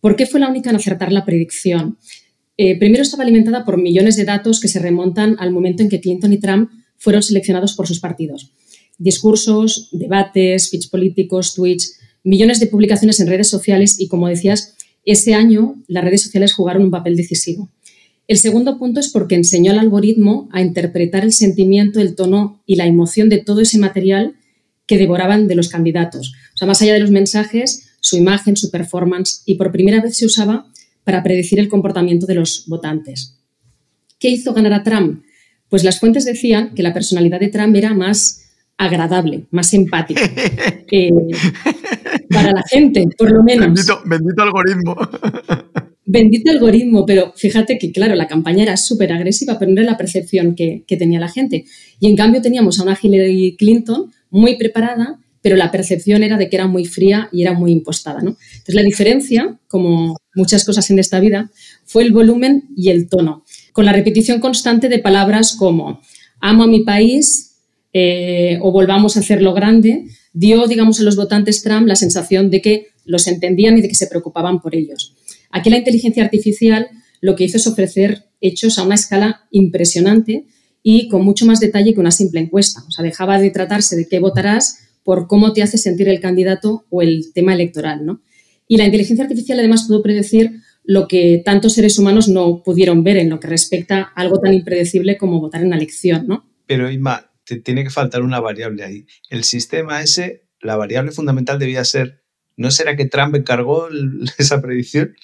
[0.00, 1.98] ¿Por qué fue la única en acertar la predicción?
[2.62, 5.98] Eh, primero estaba alimentada por millones de datos que se remontan al momento en que
[5.98, 8.50] Clinton y Trump fueron seleccionados por sus partidos.
[8.98, 14.74] Discursos, debates, speech políticos, tweets, millones de publicaciones en redes sociales y, como decías,
[15.06, 17.70] ese año las redes sociales jugaron un papel decisivo.
[18.28, 22.74] El segundo punto es porque enseñó al algoritmo a interpretar el sentimiento, el tono y
[22.76, 24.34] la emoción de todo ese material
[24.84, 26.34] que devoraban de los candidatos.
[26.52, 30.18] O sea, más allá de los mensajes, su imagen, su performance, y por primera vez
[30.18, 30.69] se usaba
[31.04, 33.38] para predecir el comportamiento de los votantes.
[34.18, 35.22] ¿Qué hizo ganar a Trump?
[35.68, 40.22] Pues las fuentes decían que la personalidad de Trump era más agradable, más empática.
[40.92, 41.08] Eh,
[42.28, 43.66] para la gente, por lo menos.
[43.66, 44.96] Bendito, bendito algoritmo.
[46.04, 49.96] Bendito algoritmo, pero fíjate que, claro, la campaña era súper agresiva, pero no era la
[49.96, 51.66] percepción que, tenía la gente.
[52.00, 56.48] Y en cambio teníamos a una Hillary Clinton muy preparada, pero la percepción era de
[56.48, 58.20] que era muy fría y era muy impostada.
[58.20, 58.36] ¿no?
[58.52, 61.50] Entonces, la diferencia, como muchas cosas en esta vida,
[61.84, 66.00] fue el volumen y el tono, con la repetición constante de palabras como
[66.40, 67.56] amo a mi país
[67.92, 72.62] eh, o volvamos a hacerlo grande, dio, digamos, a los votantes Trump la sensación de
[72.62, 75.16] que los entendían y de que se preocupaban por ellos.
[75.50, 76.88] Aquí la inteligencia artificial
[77.20, 80.46] lo que hizo es ofrecer hechos a una escala impresionante
[80.82, 82.82] y con mucho más detalle que una simple encuesta.
[82.86, 86.86] O sea, dejaba de tratarse de qué votarás por cómo te hace sentir el candidato
[86.90, 88.22] o el tema electoral, ¿no?
[88.68, 93.16] Y la inteligencia artificial además pudo predecir lo que tantos seres humanos no pudieron ver
[93.16, 96.48] en lo que respecta a algo tan impredecible como votar en una elección, ¿no?
[96.66, 99.06] Pero Inma, te tiene que faltar una variable ahí.
[99.28, 102.22] El sistema ese, la variable fundamental debía ser,
[102.56, 103.88] ¿no será que Trump encargó
[104.38, 105.14] esa predicción?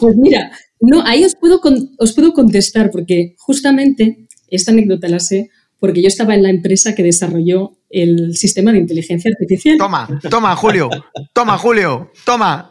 [0.00, 1.60] Pues mira, no, ahí os puedo,
[1.98, 6.94] os puedo contestar porque justamente esta anécdota la sé porque yo estaba en la empresa
[6.94, 9.76] que desarrolló el sistema de inteligencia artificial.
[9.76, 10.88] Toma, toma, Julio,
[11.32, 12.70] toma, Julio, toma.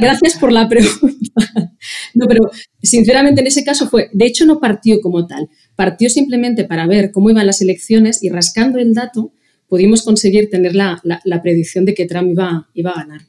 [0.00, 1.72] Gracias por la pregunta.
[2.14, 2.50] No, pero
[2.82, 7.10] sinceramente en ese caso fue, de hecho no partió como tal, partió simplemente para ver
[7.12, 9.32] cómo iban las elecciones y rascando el dato
[9.68, 11.00] pudimos conseguir tener la,
[11.42, 13.20] predicción de que Trump iba, iba a ganar.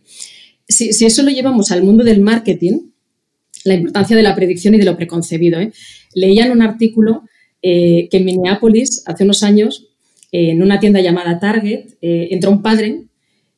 [0.67, 2.91] Si, eso lo llevamos al mundo del marketing,
[3.63, 5.59] la importancia de la predicción y de lo preconcebido.
[5.59, 5.71] ¿eh?
[6.13, 7.23] Leía en un artículo
[7.61, 9.87] eh, que en Minneapolis, hace unos años,
[10.31, 13.05] eh, en una tienda llamada Target, entró un padre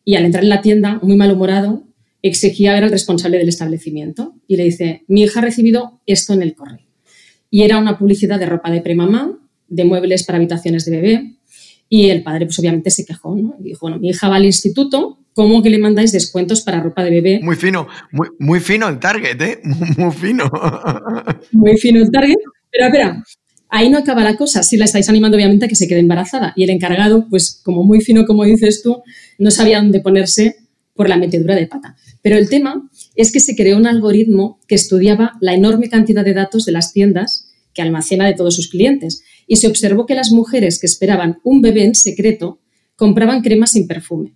[0.05, 1.83] y al entrar en la tienda, muy malhumorado,
[2.21, 6.41] exigía ver al responsable del establecimiento y le dice, mi hija ha recibido esto en
[6.41, 6.85] el correo.
[7.49, 11.35] Y era una publicidad de ropa de premamá, de muebles para habitaciones de bebé.
[11.87, 13.55] Y el padre, pues obviamente se quejó, ¿no?
[13.59, 17.03] Y dijo, bueno, mi hija va al instituto, ¿cómo que le mandáis descuentos para ropa
[17.03, 17.39] de bebé?
[17.41, 19.59] Muy fino, muy, muy fino el target, ¿eh?
[19.97, 20.51] Muy, fino.
[21.51, 22.35] Muy fino el target.
[22.71, 23.23] Pero espera,
[23.69, 24.63] ahí no acaba la cosa.
[24.63, 26.53] Si la estáis animando, obviamente, a que se quede embarazada.
[26.55, 29.01] Y el encargado, pues como muy fino, como dices tú,
[29.37, 30.57] no sabía dónde ponerse
[30.93, 31.95] por la metedura de pata.
[32.21, 36.33] Pero el tema es que se creó un algoritmo que estudiaba la enorme cantidad de
[36.33, 40.31] datos de las tiendas que almacena de todos sus clientes y se observó que las
[40.31, 42.59] mujeres que esperaban un bebé en secreto
[42.95, 44.35] compraban cremas sin perfume.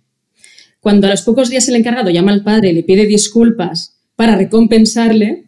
[0.80, 4.36] Cuando a los pocos días el encargado llama al padre y le pide disculpas para
[4.36, 5.43] recompensarle,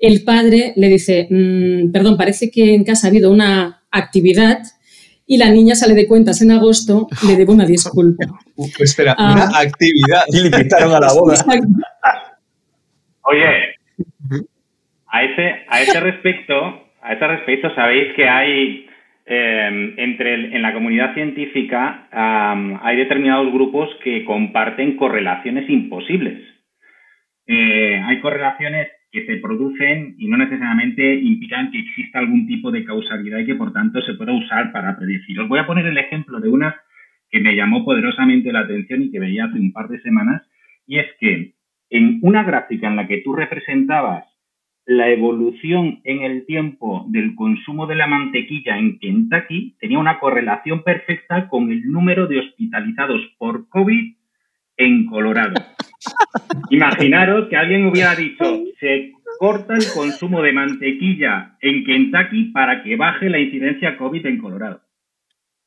[0.00, 4.58] el padre le dice, mm, perdón, parece que en casa ha habido una actividad
[5.26, 8.24] y la niña sale de cuentas en agosto, le debo una disculpa.
[8.56, 9.34] Pues espera, ah.
[9.34, 10.22] una actividad.
[10.28, 11.36] Y le invitaron a la boda.
[13.22, 13.76] Oye,
[15.06, 16.54] a ese, a ese respecto,
[17.02, 18.86] a ese respecto, sabéis que hay
[19.26, 26.42] em, entre en la comunidad científica hay determinados grupos que comparten correlaciones imposibles.
[27.46, 32.84] Eh, hay correlaciones que se producen y no necesariamente implican que exista algún tipo de
[32.84, 35.40] causalidad y que por tanto se pueda usar para predecir.
[35.40, 36.76] Os voy a poner el ejemplo de una
[37.30, 40.42] que me llamó poderosamente la atención y que veía hace un par de semanas,
[40.86, 41.54] y es que
[41.90, 44.24] en una gráfica en la que tú representabas
[44.86, 50.82] la evolución en el tiempo del consumo de la mantequilla en Kentucky tenía una correlación
[50.82, 54.14] perfecta con el número de hospitalizados por COVID
[54.78, 55.54] en Colorado.
[56.70, 58.44] Imaginaros que alguien hubiera dicho,
[58.78, 64.38] se corta el consumo de mantequilla en Kentucky para que baje la incidencia COVID en
[64.38, 64.82] Colorado.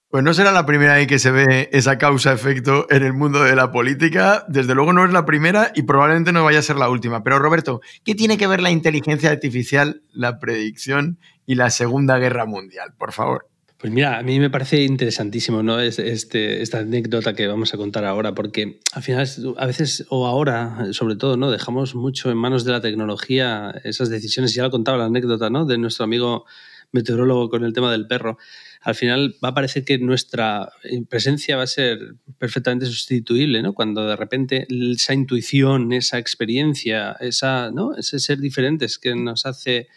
[0.10, 3.56] Pues no será la primera vez que se ve esa causa-efecto en el mundo de
[3.56, 4.44] la política.
[4.50, 7.24] Desde luego no es la primera y probablemente no vaya a ser la última.
[7.24, 12.46] Pero Roberto, ¿qué tiene que ver la inteligencia artificial, la predicción y la Segunda Guerra
[12.46, 13.51] Mundial, por favor.
[13.82, 15.80] Pues mira, a mí me parece interesantísimo ¿no?
[15.80, 20.94] Este, esta anécdota que vamos a contar ahora, porque al final, a veces, o ahora,
[20.94, 21.50] sobre todo, ¿no?
[21.50, 24.54] dejamos mucho en manos de la tecnología esas decisiones.
[24.54, 25.66] Ya lo contaba la anécdota ¿no?
[25.66, 26.46] de nuestro amigo
[26.92, 28.38] meteorólogo con el tema del perro.
[28.82, 30.72] Al final va a parecer que nuestra
[31.10, 33.74] presencia va a ser perfectamente sustituible, ¿no?
[33.74, 37.96] Cuando de repente esa intuición, esa experiencia, esa, ¿no?
[37.96, 39.88] ese ser diferentes que nos hace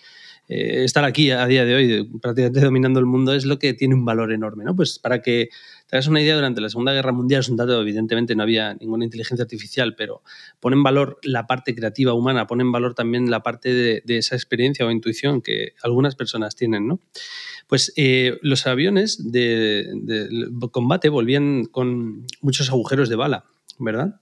[0.46, 3.94] eh, estar aquí a día de hoy, prácticamente dominando el mundo, es lo que tiene
[3.94, 4.64] un valor enorme.
[4.64, 4.76] ¿no?
[4.76, 5.48] Pues para que
[5.86, 8.74] te hagas una idea, durante la Segunda Guerra Mundial es un dato, evidentemente no había
[8.74, 10.22] ninguna inteligencia artificial, pero
[10.60, 14.34] pone en valor la parte creativa humana, pone en valor también la parte de, esa
[14.34, 16.86] experiencia o intuición que algunas personas tienen.
[16.88, 17.00] ¿no?
[17.66, 23.44] Pues eh, los aviones de, de combate volvían con muchos agujeros de bala,
[23.78, 24.20] ¿verdad?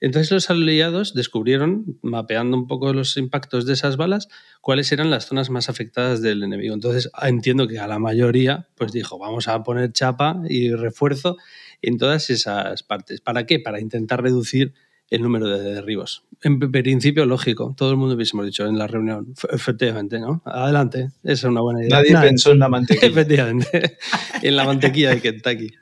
[0.00, 4.28] Entonces los aliados descubrieron, mapeando un poco los impactos de esas balas,
[4.60, 6.74] cuáles eran las zonas más afectadas del enemigo.
[6.74, 11.36] Entonces entiendo que a la mayoría pues dijo, vamos a poner chapa y refuerzo
[11.82, 13.20] en todas esas partes.
[13.20, 13.58] ¿Para qué?
[13.58, 14.74] Para intentar reducir
[15.10, 16.24] el número de derribos.
[16.42, 20.42] En principio, lógico, todo el mundo hubiésemos dicho en la reunión, efectivamente, ¿no?
[20.44, 22.02] Adelante, esa es una buena idea.
[22.02, 23.06] Nadie pensó en la mantequilla.
[23.08, 23.96] Efectivamente,
[24.42, 25.72] en la mantequilla de Kentucky.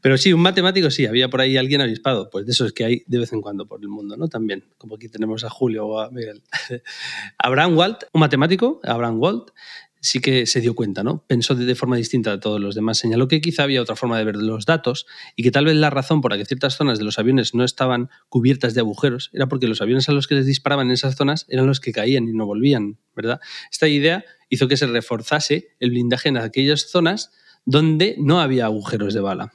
[0.00, 3.02] Pero sí, un matemático sí, había por ahí alguien avispado, pues de esos que hay
[3.06, 4.28] de vez en cuando por el mundo, ¿no?
[4.28, 6.42] También, como aquí tenemos a Julio o a Miguel.
[7.38, 9.50] Abraham Walt, un matemático, Abraham Walt,
[10.06, 11.24] sí que se dio cuenta, ¿no?
[11.26, 12.98] Pensó de forma distinta a todos los demás.
[12.98, 15.90] Señaló que quizá había otra forma de ver los datos y que tal vez la
[15.90, 19.48] razón por la que ciertas zonas de los aviones no estaban cubiertas de agujeros era
[19.48, 22.28] porque los aviones a los que les disparaban en esas zonas eran los que caían
[22.28, 23.40] y no volvían, ¿verdad?
[23.70, 27.32] Esta idea hizo que se reforzase el blindaje en aquellas zonas
[27.66, 29.52] donde no había agujeros de bala.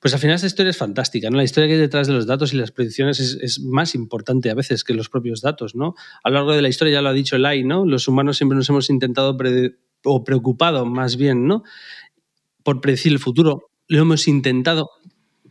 [0.00, 1.38] Pues al final esta historia es fantástica, ¿no?
[1.38, 4.54] La historia que hay detrás de los datos y las predicciones es, más importante a
[4.54, 5.94] veces que los propios datos, ¿no?
[6.22, 7.86] A lo largo de la historia ya lo ha dicho Lai, ¿no?
[7.86, 9.38] Los humanos siempre nos hemos intentado
[10.04, 11.64] o preocupado más bien, ¿no?
[12.62, 13.70] Por predecir el futuro.
[13.88, 14.90] Lo hemos intentado.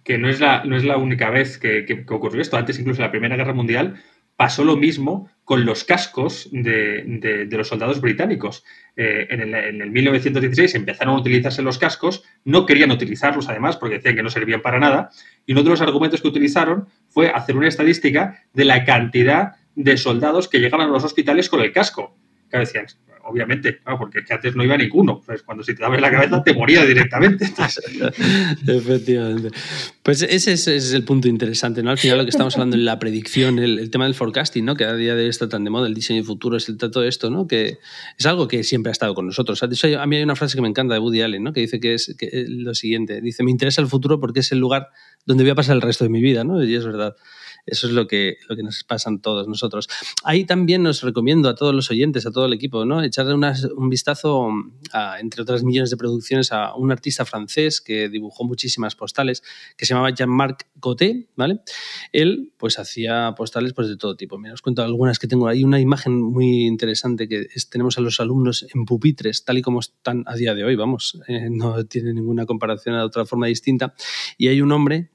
[0.03, 2.57] Que no es la, no es la única vez que, ocurrió esto.
[2.57, 4.01] Antes, incluso en la Primera Guerra Mundial,
[4.35, 8.63] pasó lo mismo con los cascos de, los soldados británicos.
[8.95, 13.77] Eh, en, el, en, el, 1916 empezaron a utilizarse los cascos, no querían utilizarlos además
[13.77, 15.09] porque decían que no servían para nada,
[15.45, 19.97] y uno de los argumentos que utilizaron fue hacer una estadística de la cantidad de
[19.97, 22.15] soldados que llegaban a los hospitales con el casco.
[22.49, 22.85] Que decían,
[23.23, 25.21] obviamente, porque antes no iba ninguno.
[25.25, 27.45] Pues cuando se te daba en la cabeza te moría directamente.
[28.67, 29.49] Efectivamente.
[30.01, 31.91] Pues ese es, el punto interesante, ¿no?
[31.91, 34.75] Al final lo que estamos hablando es la predicción, el, tema del forecasting, ¿no?
[34.75, 36.77] Que a día de hoy está tan de moda, el diseño de futuro, es el
[36.77, 37.47] todo esto, ¿no?
[37.47, 37.79] Que
[38.17, 39.63] es algo que siempre ha estado con nosotros.
[39.63, 39.67] A
[40.05, 41.53] mí hay una frase que me encanta de Woody Allen, ¿no?
[41.53, 42.15] Que dice que es
[42.49, 43.21] lo siguiente.
[43.21, 44.89] Dice, me interesa el futuro porque es el lugar
[45.25, 46.63] donde voy a pasar el resto de mi vida, ¿no?
[46.63, 47.15] Y es verdad.
[47.65, 49.87] Eso es lo que, nos pasan todos nosotros.
[50.23, 53.01] Ahí también nos recomiendo a todos los oyentes, a todo el equipo, ¿no?
[53.03, 54.49] echarle un vistazo,
[55.19, 59.43] entre otras millones de producciones, a un artista francés que dibujó muchísimas postales,
[59.77, 61.61] que se llamaba Jean-Marc Coté, ¿vale?
[62.11, 64.37] Él, pues, hacía postales pues, de todo tipo.
[64.37, 65.47] Mira, os cuento algunas que tengo.
[65.47, 69.79] Hay una imagen muy interesante que tenemos a los alumnos en pupitres, tal y como
[69.79, 73.93] están a día de hoy, vamos, eh, no tiene ninguna comparación a otra forma distinta.
[74.37, 75.11] Y hay un hombre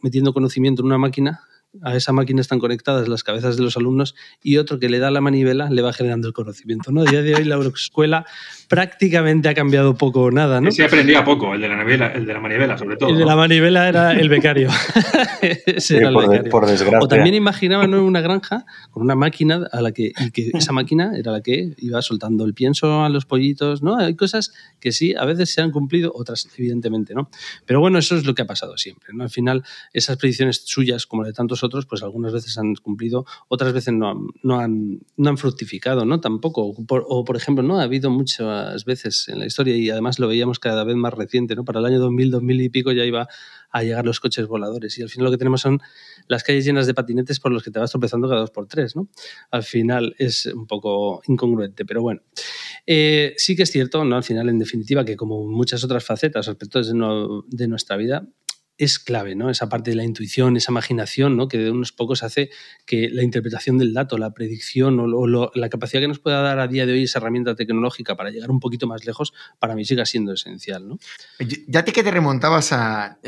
[0.00, 1.40] metiendo conocimiento en una máquina
[1.82, 5.10] a esa máquina están conectadas las cabezas de los alumnos y otro que le da
[5.10, 6.90] la manivela le va generando el conocimiento.
[6.92, 7.02] ¿no?
[7.02, 8.26] A día de hoy la escuela
[8.68, 10.60] prácticamente ha cambiado poco o nada.
[10.60, 10.70] ¿no?
[10.72, 13.10] Sí, aprendía poco, el de la, manivela, el de la manivela sobre todo.
[13.10, 14.70] El de la manivela era el becario.
[15.66, 16.50] Ese era el becario.
[16.50, 17.00] por, desgracia.
[17.00, 21.12] O también imaginaban una granja con una máquina a la que, y que esa máquina
[21.16, 23.82] era la que iba soltando el pienso a los pollitos.
[23.82, 23.96] ¿no?
[23.96, 27.30] Hay cosas que sí, a veces se han cumplido, otras evidentemente no.
[27.66, 29.12] Pero bueno, eso es lo que ha pasado siempre.
[29.12, 29.24] ¿no?
[29.24, 33.72] Al final, esas predicciones suyas, como de tantos otros, pues algunas veces han cumplido, otras
[33.72, 36.20] veces no, no, han, no han fructificado, ¿no?
[36.20, 36.74] Tampoco.
[36.88, 40.58] o, por ejemplo, no ha habido muchas veces en la historia y además lo veíamos
[40.58, 41.64] cada vez más reciente, ¿no?
[41.64, 43.28] Para el año 2000, 2000 y pico ya iba
[43.70, 45.80] a llegar los coches voladores y al final lo que tenemos son
[46.26, 48.96] las calles llenas de patinetes por los que te vas tropezando cada dos por tres,
[48.96, 49.08] ¿no?
[49.50, 52.22] Al final es un poco incongruente, pero bueno.
[52.86, 54.16] Eh, sí que es cierto, ¿no?
[54.16, 58.26] Al final, en definitiva, que como muchas otras facetas, aspectos de nuestra vida,
[58.78, 59.50] es clave, ¿no?
[59.50, 61.48] Esa parte de la intuición, esa imaginación, ¿no?
[61.48, 62.50] Que de unos pocos hace
[62.86, 66.68] que la interpretación del dato, la predicción o, la capacidad que nos pueda dar a
[66.68, 70.06] día de hoy esa herramienta tecnológica para llegar un poquito más lejos, para mí siga
[70.06, 70.98] siendo esencial, ¿no?
[71.66, 73.18] Ya te que te remontabas a,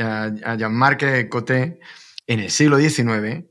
[0.57, 1.81] Jean-Marc Coté
[2.29, 3.45] en el siglo XIX,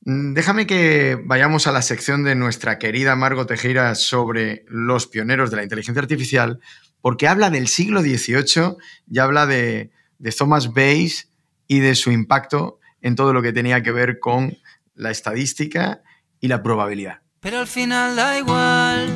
[0.00, 5.50] mm, déjame que vayamos a la sección de nuestra querida Margot Tejera sobre los pioneros
[5.52, 6.58] de la inteligencia artificial,
[7.00, 8.76] porque habla del siglo XVIII
[9.08, 11.30] y habla de, de Thomas Bayes
[11.66, 14.56] y de su impacto en todo lo que tenía que ver con
[14.94, 16.02] la estadística
[16.40, 17.20] y la probabilidad.
[17.40, 19.08] Pero al final da igual.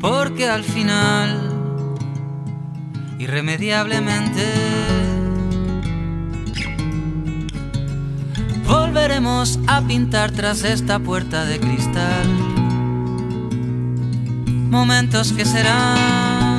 [0.00, 1.96] porque al final,
[3.18, 4.44] irremediablemente,
[8.66, 12.28] volveremos a pintar tras esta puerta de cristal
[14.70, 16.49] momentos que serán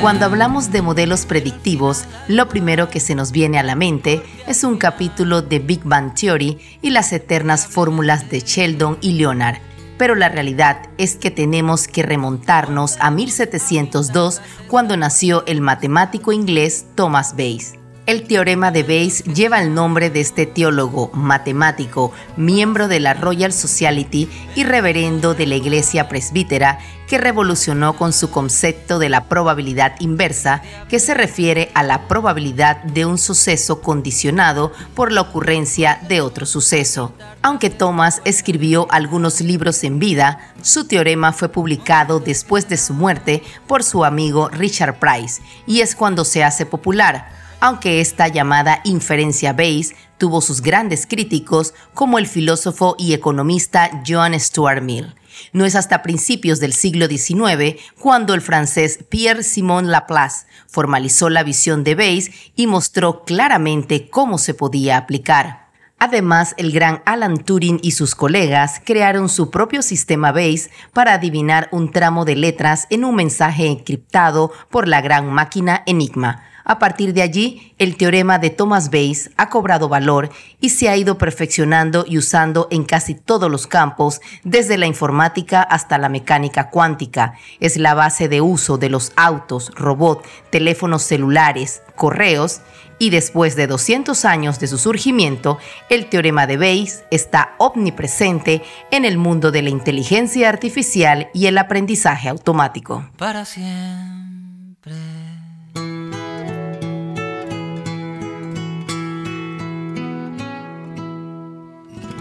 [0.00, 4.62] Cuando hablamos de modelos predictivos, lo primero que se nos viene a la mente es
[4.62, 9.58] un capítulo de Big Bang Theory y las eternas fórmulas de Sheldon y Leonard
[9.96, 16.86] pero la realidad es que tenemos que remontarnos a 1702 cuando nació el matemático inglés
[16.96, 17.83] Thomas Bayes.
[18.06, 23.50] El teorema de Bayes lleva el nombre de este teólogo, matemático, miembro de la Royal
[23.50, 26.78] Society y reverendo de la Iglesia Presbítera,
[27.08, 32.82] que revolucionó con su concepto de la probabilidad inversa, que se refiere a la probabilidad
[32.82, 37.14] de un suceso condicionado por la ocurrencia de otro suceso.
[37.40, 43.42] Aunque Thomas escribió algunos libros en vida, su teorema fue publicado después de su muerte
[43.66, 49.54] por su amigo Richard Price, y es cuando se hace popular aunque esta llamada inferencia
[49.54, 55.14] Bayes tuvo sus grandes críticos como el filósofo y economista John Stuart Mill.
[55.54, 61.84] No es hasta principios del siglo XIX cuando el francés Pierre-Simon Laplace formalizó la visión
[61.84, 65.70] de Bayes y mostró claramente cómo se podía aplicar.
[65.98, 71.70] Además, el gran Alan Turing y sus colegas crearon su propio sistema Bayes para adivinar
[71.72, 77.12] un tramo de letras en un mensaje encriptado por la gran máquina Enigma a partir
[77.12, 82.04] de allí, el teorema de Thomas Bayes ha cobrado valor y se ha ido perfeccionando
[82.08, 87.34] y usando en casi todos los campos, desde la informática hasta la mecánica cuántica.
[87.60, 92.62] Es la base de uso de los autos, robots, teléfonos celulares, correos
[92.98, 95.58] y después de 200 años de su surgimiento,
[95.90, 101.58] el teorema de Bayes está omnipresente en el mundo de la inteligencia artificial y el
[101.58, 103.04] aprendizaje automático.
[103.18, 105.23] Para siempre.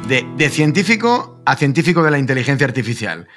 [0.07, 3.27] De, científico a científico de la inteligencia artificial.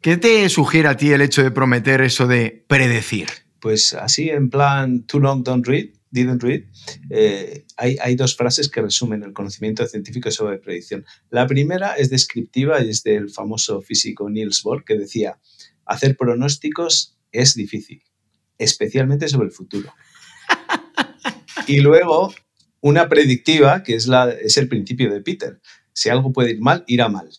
[0.00, 3.28] ¿Qué te sugiere a ti el hecho de prometer eso de predecir?
[3.60, 6.62] Pues así, en plan, too long don't read, didn't read,
[7.10, 11.04] eh, hay, hay, dos frases que resumen el conocimiento científico sobre predicción.
[11.30, 15.38] La primera es descriptiva y es del famoso físico Niels Bohr, que decía,
[15.84, 18.02] hacer pronósticos es difícil,
[18.58, 19.94] especialmente sobre el futuro.
[21.68, 22.34] y luego
[22.80, 25.60] una predictiva, que es, la, es el principio de Peter.
[25.96, 27.30] Si algo puede ir mal, irá mal.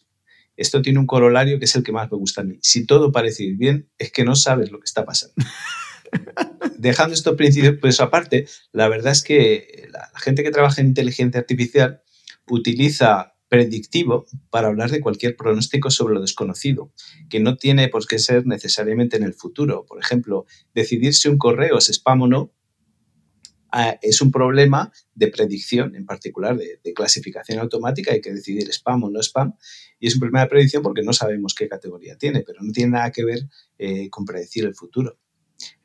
[0.56, 2.58] Esto tiene un corolario que es el que más me gusta a mí.
[2.64, 5.36] Si todo parece ir bien, es que no sabes lo que está pasando.
[6.80, 11.40] Dejando estos principios pues aparte, la verdad es que la, gente que trabaja en inteligencia
[11.40, 12.02] artificial
[12.48, 16.92] utiliza predictivo para hablar de cualquier pronóstico sobre lo desconocido,
[17.30, 19.86] que no tiene por qué ser necesariamente en el futuro.
[19.86, 22.57] Por ejemplo, decidir si un correo es spam o no
[24.02, 29.10] es un problema de predicción, en particular de, clasificación automática, hay que decidir spam o
[29.10, 29.54] no spam,
[30.00, 32.92] y es un problema de predicción porque no sabemos qué categoría tiene, pero no tiene
[32.92, 33.40] nada que ver
[33.78, 35.18] eh, con predecir el futuro.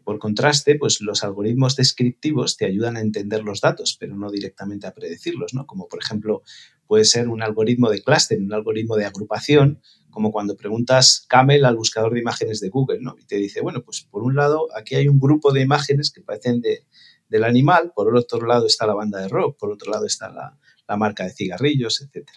[0.05, 4.87] Por contraste, pues los algoritmos descriptivos te ayudan a entender los datos, pero no directamente
[4.87, 5.66] a predecirlos, ¿no?
[5.66, 6.43] Como por ejemplo
[6.87, 9.80] puede ser un algoritmo de cluster, un algoritmo de agrupación,
[10.11, 13.14] como cuando preguntas camel al buscador de imágenes de Google, ¿no?
[13.18, 16.20] Y te dice, bueno, pues por un lado aquí hay un grupo de imágenes que
[16.20, 16.85] parecen de,
[17.33, 20.57] del animal, por otro lado está la banda de rock, por otro lado está la,
[20.99, 22.28] marca de cigarrillos, etc.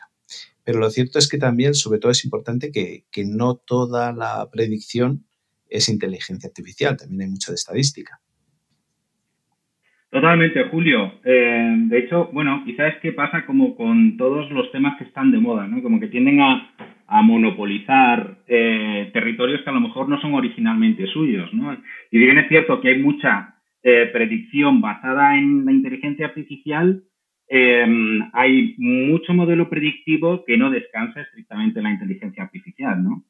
[0.63, 5.25] Pero lo cierto es que también, sobre todo, es importante que, no toda la predicción
[5.69, 8.21] es inteligencia artificial, también hay mucha de estadística.
[10.09, 11.19] Totalmente, Julio.
[11.25, 15.31] Eh, de hecho, bueno, quizás es que pasa como con todos los temas que están
[15.31, 15.83] de moda, ¿no?
[15.83, 16.71] Como que tienden a,
[17.23, 21.77] monopolizar eh, territorios que a lo mejor no son originalmente suyos, ¿no?
[22.09, 23.54] Y bien es cierto que hay mucha
[23.85, 27.03] eh, predicción basada en la inteligencia artificial,
[27.47, 33.23] em, hay mucho modelo predictivo que no descansa estrictamente en la inteligencia artificial, ¿no?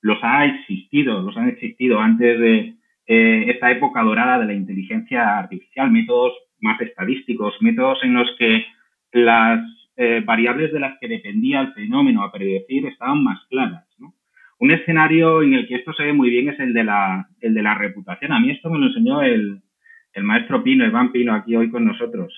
[0.00, 2.74] los ha existido, los han existido antes de
[3.06, 8.66] eh, esta época dorada de la inteligencia artificial, métodos más estadísticos, métodos en los que
[9.12, 9.60] las
[9.96, 14.14] eh, variables de las que dependía el fenómeno a predecir estaban más claras, ¿no?
[14.58, 17.54] Un escenario en el que esto se ve muy bien es el de la, el
[17.54, 18.32] de la reputación.
[18.32, 19.62] A mí esto me lo enseñó el,
[20.12, 22.32] el maestro Pino, Iván Pino, aquí hoy con nosotros,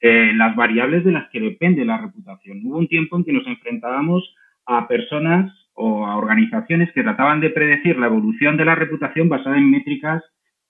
[0.00, 2.60] eh, las variables de las que depende la reputación.
[2.64, 4.34] Hubo un tiempo en que nos enfrentábamos
[4.66, 9.58] a personas o a organizaciones que trataban de predecir la evolución de la reputación basada
[9.58, 10.22] en métricas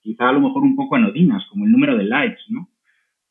[0.03, 2.69] quizá a lo mejor un poco anodinas, como el número de likes, ¿no?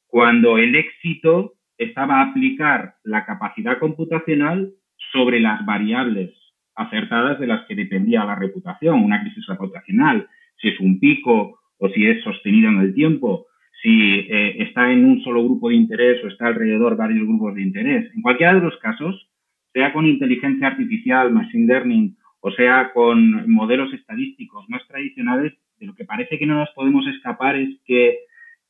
[0.07, 4.73] Cuando el éxito estaba a aplicar la capacidad computacional
[5.13, 6.31] sobre las variables
[6.75, 11.89] acertadas de las que dependía la reputación, una crisis reputacional, si es un pico o
[11.89, 13.47] si es sostenido en el tiempo,
[13.83, 17.55] si eh, está en un solo grupo de interés o está alrededor de varios grupos
[17.55, 18.11] de interés.
[18.15, 19.29] En cualquiera de los casos,
[19.73, 25.95] sea con inteligencia artificial, machine learning, o sea con modelos estadísticos más tradicionales, de lo
[25.95, 28.19] que parece que no nos podemos escapar es que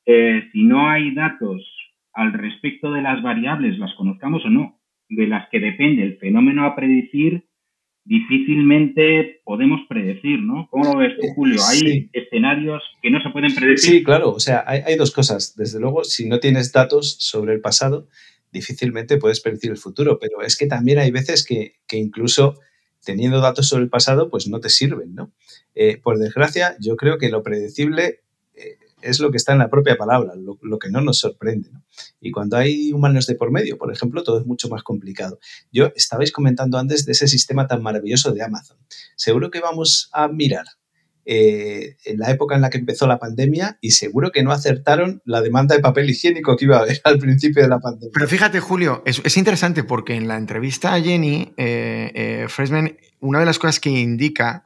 [0.06, 1.62] eh, si no hay datos
[2.14, 4.78] al respecto de las variables, las conozcamos o no,
[5.08, 7.44] de las que depende el fenómeno a predecir,
[8.04, 10.68] difícilmente podemos predecir, ¿no?
[10.70, 11.60] ¿Cómo lo ves tú, Julio?
[11.68, 13.90] Hay escenarios que no se pueden predecir.
[13.90, 15.56] Sí, claro, o sea, hay, hay, dos cosas.
[15.56, 18.08] Desde luego, si no tienes datos sobre el pasado,
[18.52, 22.58] difícilmente puedes predecir el futuro, pero es que también hay veces que, que incluso
[23.04, 25.32] teniendo datos sobre el pasado, pues no te sirven, ¿no?
[25.74, 28.20] Eh, por desgracia, yo creo que lo predecible
[28.54, 31.70] eh, es lo que está en la propia palabra, lo, lo que no nos sorprende.
[32.20, 35.38] Y cuando hay humanos de por medio, por ejemplo, todo es mucho más complicado.
[35.70, 38.78] Yo estabais comentando antes de ese sistema tan maravilloso de Amazon.
[39.16, 40.64] Seguro que vamos a mirar
[41.24, 45.22] eh, en la época en la que empezó la pandemia y seguro que no acertaron
[45.24, 48.10] la demanda de papel higiénico que iba a haber al principio de la pandemia.
[48.12, 52.96] Pero fíjate, Julio, es, es interesante porque en la entrevista a Jenny, eh, eh, Freshman,
[53.20, 54.64] una de las cosas que indica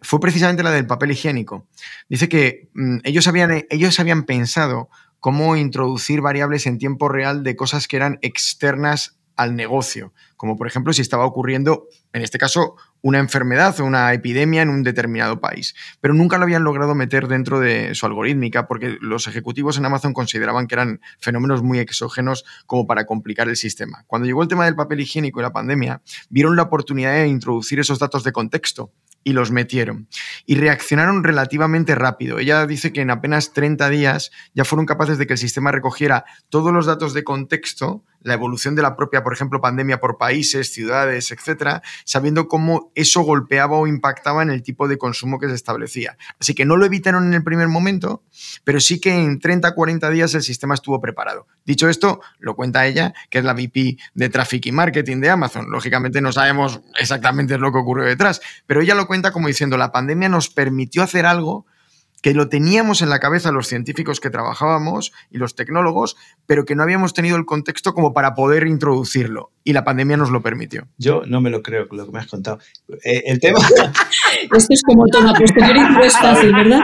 [0.00, 1.66] fue precisamente la del papel higiénico.
[2.08, 4.88] Dice que mm, ellos, habían, ellos habían pensado
[5.20, 10.66] cómo introducir variables en tiempo real de cosas que eran externas al negocio, como por
[10.66, 15.40] ejemplo si estaba ocurriendo, en este caso, una enfermedad o una epidemia en un determinado
[15.40, 15.74] país.
[16.00, 20.12] Pero nunca lo habían logrado meter dentro de su algorítmica porque los ejecutivos en Amazon
[20.12, 24.04] consideraban que eran fenómenos muy exógenos como para complicar el sistema.
[24.06, 27.78] Cuando llegó el tema del papel higiénico y la pandemia, vieron la oportunidad de introducir
[27.80, 28.92] esos datos de contexto
[29.24, 30.08] y los metieron.
[30.46, 32.38] Y reaccionaron relativamente rápido.
[32.38, 36.24] Ella dice que en apenas 30 días ya fueron capaces de que el sistema recogiera
[36.50, 40.72] todos los datos de contexto, la evolución de la propia, por ejemplo, pandemia por países,
[40.72, 45.54] ciudades, etcétera, sabiendo cómo eso golpeaba o impactaba en el tipo de consumo que se
[45.54, 46.16] establecía.
[46.40, 48.22] Así que no lo evitaron en el primer momento,
[48.64, 51.46] pero sí que en 30, 40 días el sistema estuvo preparado.
[51.66, 55.70] Dicho esto, lo cuenta ella, que es la VP de Traffic y Marketing de Amazon.
[55.70, 59.92] Lógicamente no sabemos exactamente lo que ocurrió detrás, pero ella lo cuenta como diciendo, la
[59.92, 61.66] pandemia nos permitió hacer algo
[62.24, 66.16] que lo teníamos en la cabeza los científicos que trabajábamos y los tecnólogos,
[66.46, 69.50] pero que no habíamos tenido el contexto como para poder introducirlo.
[69.62, 70.88] Y la pandemia nos lo permitió.
[70.96, 72.60] Yo no me lo creo lo que me has contado.
[73.04, 73.58] Eh, el tema...
[74.56, 76.80] Esto es como toma posterior y no es fácil, ¿verdad?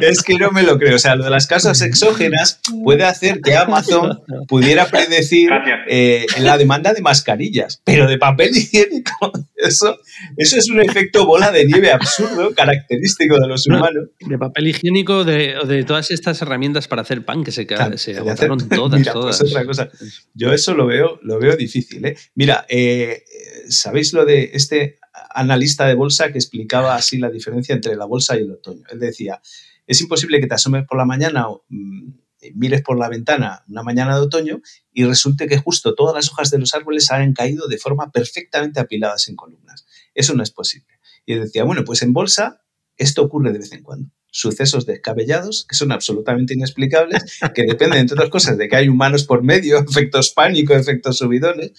[0.00, 0.96] Es que no me lo creo.
[0.96, 5.50] O sea, lo de las causas exógenas puede hacer que Amazon pudiera predecir
[5.88, 9.98] eh, la demanda de mascarillas, pero de papel higiénico, eso,
[10.36, 14.08] eso es un efecto bola de nieve absurdo, característico de los humanos.
[14.20, 18.58] De papel higiénico, de, de todas estas herramientas para hacer pan que se, se agotaron
[18.58, 18.98] hacer, todas.
[18.98, 19.38] Mira, todas.
[19.38, 19.90] Pues otra cosa.
[20.34, 22.04] Yo eso lo veo, lo veo difícil.
[22.04, 22.16] ¿eh?
[22.34, 23.24] Mira, eh,
[23.68, 24.98] ¿sabéis lo de este
[25.34, 28.84] analista de bolsa que explicaba así la diferencia entre la bolsa y el otoño?
[28.90, 29.40] Él decía,
[29.86, 32.10] es imposible que te asomes por la mañana o mmm,
[32.54, 34.60] mires por la ventana una mañana de otoño
[34.92, 38.80] y resulte que justo todas las hojas de los árboles hayan caído de forma perfectamente
[38.80, 39.86] apiladas en columnas.
[40.14, 40.98] Eso no es posible.
[41.26, 42.62] Y él decía, bueno, pues en bolsa
[42.96, 48.14] esto ocurre de vez en cuando sucesos descabellados que son absolutamente inexplicables, que dependen, entre
[48.14, 51.72] otras cosas, de que hay humanos por medio, efectos pánicos, efectos subidones.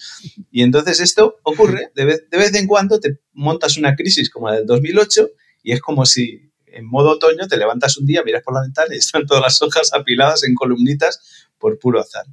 [0.50, 4.48] Y entonces esto ocurre, de vez, de vez en cuando te montas una crisis como
[4.48, 5.30] la del 2008
[5.62, 8.94] y es como si en modo otoño te levantas un día, miras por la ventana
[8.94, 12.26] y están todas las hojas apiladas en columnitas por puro azar.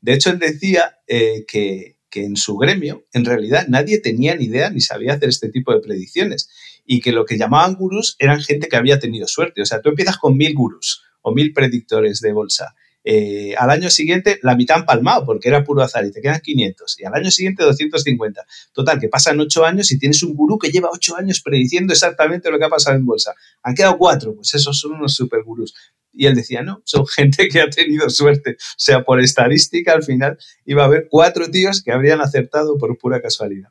[0.00, 4.44] De hecho, él decía eh, que, que en su gremio, en realidad, nadie tenía ni
[4.46, 6.48] idea ni sabía hacer este tipo de predicciones
[6.84, 9.62] y que lo que llamaban gurús eran gente que había tenido suerte.
[9.62, 12.74] O sea, tú empiezas con mil gurús o mil predictores de bolsa.
[13.06, 16.40] Eh, al año siguiente la mitad han palmado porque era puro azar y te quedan
[16.40, 18.46] 500 y al año siguiente 250.
[18.72, 22.50] Total, que pasan 8 años y tienes un gurú que lleva 8 años prediciendo exactamente
[22.50, 23.34] lo que ha pasado en bolsa.
[23.62, 25.74] Han quedado 4, pues esos son unos super gurús.
[26.12, 28.52] Y él decía, no, son gente que ha tenido suerte.
[28.52, 32.96] O sea, por estadística al final iba a haber 4 tíos que habrían acertado por
[32.96, 33.68] pura casualidad.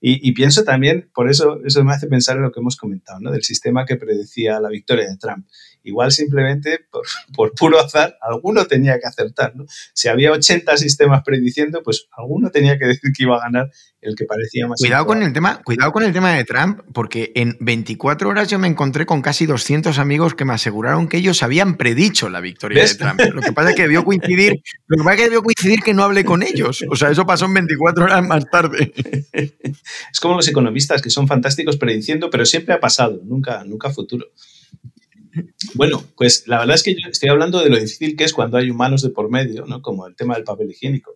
[0.00, 3.20] Y, y, pienso también, por eso eso me hace pensar en lo que hemos comentado,
[3.20, 3.30] ¿no?
[3.30, 5.46] del sistema que predecía la victoria de Trump.
[5.84, 7.02] Igual simplemente por,
[7.34, 9.54] por puro azar, alguno tenía que acertar.
[9.56, 9.64] ¿no?
[9.92, 13.70] Si había 80 sistemas prediciendo, pues alguno tenía que decir que iba a ganar
[14.02, 17.30] el que parecía más cuidado con el tema Cuidado con el tema de Trump, porque
[17.36, 21.42] en 24 horas yo me encontré con casi 200 amigos que me aseguraron que ellos
[21.42, 22.98] habían predicho la victoria ¿Ves?
[22.98, 23.20] de Trump.
[23.32, 25.94] Lo que pasa es que debió coincidir, lo que pasa es que debió coincidir que
[25.94, 26.84] no hablé con ellos.
[26.90, 28.92] O sea, eso pasó en 24 horas más tarde.
[29.32, 34.26] Es como los economistas que son fantásticos prediciendo, pero siempre ha pasado, nunca, nunca futuro.
[35.74, 38.58] Bueno, pues la verdad es que yo estoy hablando de lo difícil que es cuando
[38.58, 39.80] hay humanos de por medio, ¿no?
[39.82, 41.14] como el tema del papel higiénico.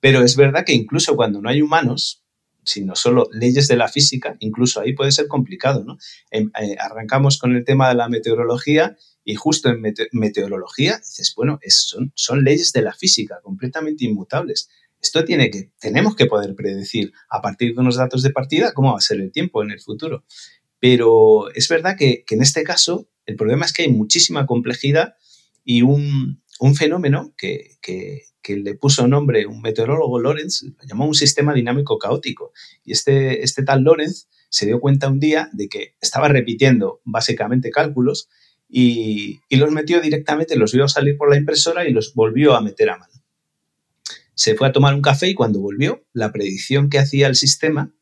[0.00, 2.22] Pero es verdad que incluso cuando no hay humanos,
[2.64, 5.84] sino solo leyes de la física, incluso ahí puede ser complicado.
[5.84, 5.98] ¿no?
[6.30, 11.58] Em, eh, arrancamos con el tema de la meteorología y justo en meteorología dices, bueno,
[11.68, 14.68] son, son leyes de la física completamente inmutables.
[15.00, 18.92] Esto tiene que, tenemos que poder predecir a partir de unos datos de partida cómo
[18.92, 20.24] va a ser el tiempo en el futuro.
[20.78, 25.14] Pero es verdad que, en este caso el problema es que hay muchísima complejidad
[25.64, 26.40] y un,
[26.76, 27.76] fenómeno que,
[28.48, 32.52] le puso nombre un meteorólogo Lorenz, lo llamó un sistema dinámico caótico.
[32.84, 37.70] Y este, este tal Lorenz se dio cuenta un día de que estaba repitiendo básicamente
[37.70, 38.28] cálculos
[38.68, 42.60] y, y, los metió directamente, los vio salir por la impresora y los volvió a
[42.60, 43.12] meter a mano.
[44.34, 47.92] Se fue a tomar un café y cuando volvió, la predicción que hacía el sistema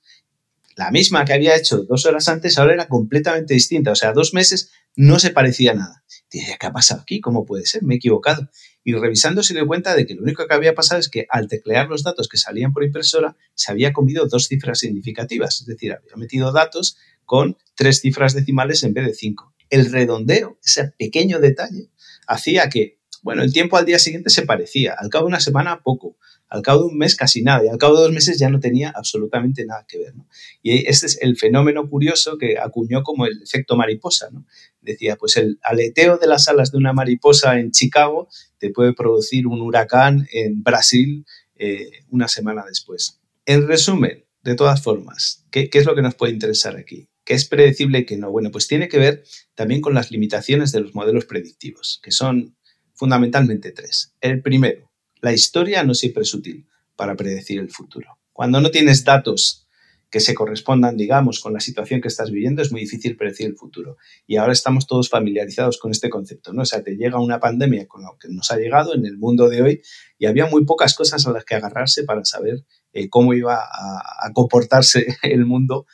[0.76, 3.92] la misma que había hecho dos horas antes, ahora era completamente distinta.
[3.92, 6.04] O sea, dos meses no se parecía nada.
[6.30, 7.20] Dice, ¿qué ha pasado aquí?
[7.20, 7.82] ¿Cómo puede ser?
[7.82, 8.48] Me he equivocado.
[8.82, 11.48] Y revisando se dio cuenta de que lo único que había pasado es que al
[11.48, 15.60] teclear los datos que salían por impresora, se había comido dos cifras significativas.
[15.60, 19.54] Es decir, había metido datos con tres cifras decimales en vez de cinco.
[19.70, 21.90] El redondeo, ese pequeño detalle,
[22.26, 24.94] hacía que, bueno, el tiempo al día siguiente se parecía.
[24.98, 26.18] Al cabo de una semana, poco
[26.54, 28.60] al cabo de un mes casi nada y al cabo de dos meses ya no
[28.60, 30.14] tenía absolutamente nada que ver.
[30.62, 34.28] Y este es el fenómeno curioso que acuñó como el efecto mariposa.
[34.30, 34.46] ¿no?
[34.80, 38.28] Decía, pues el aleteo de las alas de una mariposa en Chicago
[38.58, 41.26] te puede producir un huracán en Brasil
[41.56, 43.20] eh, una semana después.
[43.46, 47.08] En resumen, de todas formas, ¿qué, ¿qué es lo que nos puede interesar aquí?
[47.24, 48.30] ¿Qué es predecible y qué no?
[48.30, 49.24] Bueno, pues tiene que ver
[49.56, 52.56] también con las limitaciones de los modelos predictivos, que son
[52.92, 54.14] fundamentalmente tres.
[54.20, 54.93] El primero,
[55.24, 58.18] la historia no siempre es útil para predecir el futuro.
[58.34, 59.66] Cuando no tienes datos
[60.10, 63.56] que se correspondan, digamos, con la situación que estás viviendo, es muy difícil predecir el
[63.56, 63.96] futuro.
[64.26, 66.60] Y ahora estamos todos familiarizados con este concepto, ¿no?
[66.60, 69.48] O sea, te llega una pandemia con lo que nos ha llegado en el mundo
[69.48, 69.82] de hoy
[70.18, 74.30] y había muy pocas cosas a las que agarrarse para saber eh, cómo iba a,
[74.34, 75.86] comportarse el mundo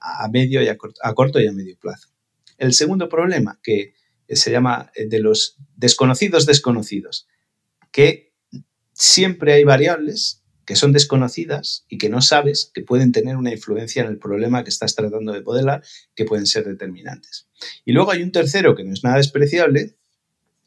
[0.00, 2.08] a medio y a corto, y a medio plazo.
[2.56, 3.92] El segundo problema, que
[4.26, 7.28] se llama eh, de los desconocidos desconocidos,
[7.92, 8.29] que
[9.00, 14.02] siempre hay variables que son desconocidas y que no sabes que pueden tener una influencia
[14.02, 15.82] en el problema que estás tratando de modelar,
[16.14, 17.48] que pueden ser determinantes.
[17.86, 19.96] Y luego hay un tercero que no es nada despreciable,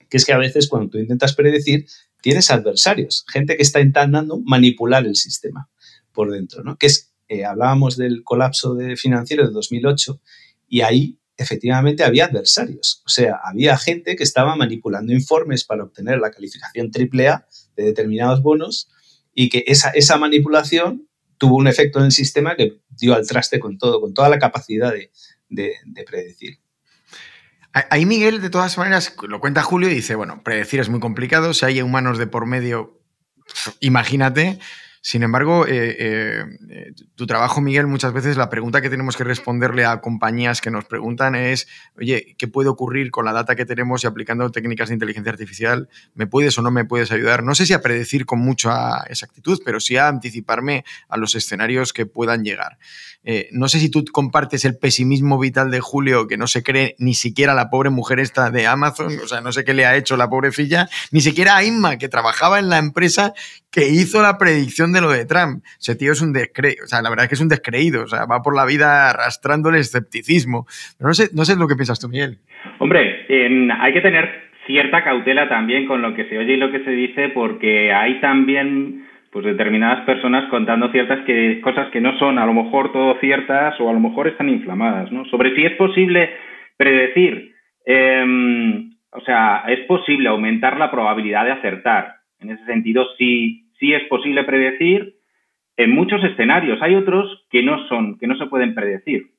[0.09, 1.85] que es que a veces cuando tú intentas predecir,
[2.21, 5.69] tienes adversarios, gente que está intentando manipular el sistema
[6.11, 6.75] por dentro, ¿no?
[6.77, 10.19] Que es, eh, hablábamos del colapso de financiero de 2008
[10.67, 13.03] y ahí efectivamente había adversarios.
[13.05, 17.45] O sea, había gente que estaba manipulando informes para obtener la calificación AAA
[17.75, 18.89] de determinados bonos
[19.33, 21.07] y que esa, esa manipulación
[21.37, 24.39] tuvo un efecto en el sistema que dio al traste con todo, con toda la
[24.39, 25.11] capacidad de,
[25.49, 26.59] de predecir.
[27.89, 31.55] Ahí Miguel, de todas maneras, lo cuenta Julio y dice, bueno, predecir es muy complicado,
[31.55, 33.01] si hay humanos de por medio,
[33.79, 34.59] imagínate,
[35.05, 39.25] sin embargo, eh, eh, eh, tu trabajo, Miguel, muchas veces la pregunta que tenemos que
[39.25, 43.65] responderle a compañías que nos preguntan es, oye, ¿qué puede ocurrir con la data que
[43.65, 45.89] tenemos y aplicando técnicas de inteligencia artificial?
[46.15, 47.43] ¿Me puedes o no me puedes ayudar?
[47.43, 51.91] No sé si a predecir con mucha exactitud, pero sí a anticiparme a los escenarios
[51.91, 52.77] que puedan llegar.
[53.51, 57.13] no sé si tú compartes el pesimismo vital de Julio, que no se cree ni
[57.13, 60.15] siquiera la pobre mujer esta de Amazon, o sea, no sé qué le ha hecho
[60.15, 63.33] la pobrecilla, ni siquiera a Inma, que trabajaba en la empresa
[63.73, 65.63] que hizo la predicción de lo de Trump.
[65.79, 68.07] Ese tío es un descreído, o sea, la verdad es que es un descreído, o
[68.07, 70.67] sea, va por la vida arrastrando el escepticismo.
[70.97, 72.37] Pero no sé, no sé lo que piensas tú, Miguel.
[72.77, 73.25] Hombre,
[73.79, 76.91] hay que tener cierta cautela también con lo que se oye y lo que se
[76.91, 82.45] dice, porque hay también pues determinadas personas contando ciertas que, cosas que no son a
[82.45, 85.25] lo mejor todo ciertas o a lo mejor están inflamadas, ¿no?
[85.25, 86.29] Sobre si es posible
[86.77, 92.17] predecir, em, o sea, es posible aumentar la probabilidad de acertar.
[92.39, 95.15] En ese sentido, sí, sí es posible predecir
[95.75, 96.81] en muchos escenarios.
[96.81, 99.31] Hay otros que no son, que no se pueden predecir.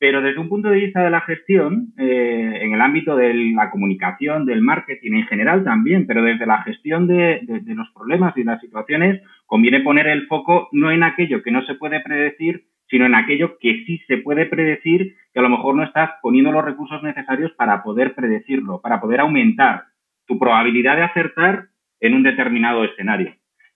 [0.00, 3.70] Pero desde un punto de vista de la gestión, eh, en el ámbito de la
[3.70, 8.60] comunicación, del marketing en general también, pero desde la gestión de, los problemas y las
[8.60, 13.14] situaciones, conviene poner el foco no en aquello que no se puede predecir, sino en
[13.14, 17.00] aquello que sí se puede predecir, que a lo mejor no estás poniendo los recursos
[17.04, 19.84] necesarios para poder predecirlo, para poder aumentar
[20.26, 21.68] tu probabilidad de acertar
[22.00, 23.32] en un determinado escenario.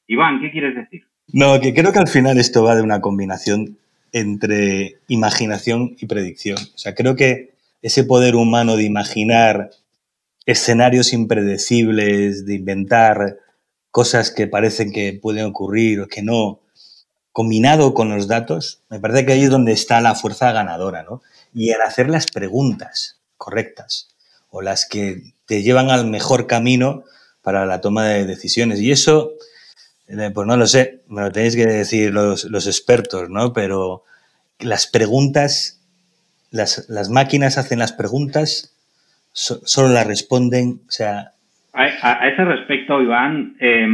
[0.08, 1.04] Iván, ¿qué quieres decir?
[1.32, 3.78] No, que creo que al final esto va de una combinación
[4.12, 6.56] entre imaginación y predicción.
[6.74, 7.52] O sea, creo que
[7.82, 9.70] ese poder humano de imaginar
[10.46, 13.36] escenarios impredecibles, de inventar
[13.90, 16.60] cosas que parecen que pueden ocurrir o que no,
[17.32, 21.20] combinado con los datos, me parece que ahí es donde está la fuerza ganadora, ¿no?
[21.52, 24.16] Y en hacer las preguntas correctas
[24.48, 27.04] o las que te llevan al mejor camino
[27.42, 28.80] para la toma de decisiones.
[28.80, 29.32] Y eso
[30.08, 33.52] Pues no lo sé, me lo tenéis que decir los, expertos, ¿no?
[33.52, 34.04] Pero
[34.58, 35.80] las preguntas,
[36.50, 38.74] las, máquinas hacen las preguntas,
[39.32, 41.32] so- solo las responden, o sea,
[41.74, 43.86] A, ese respecto, Iván, eh,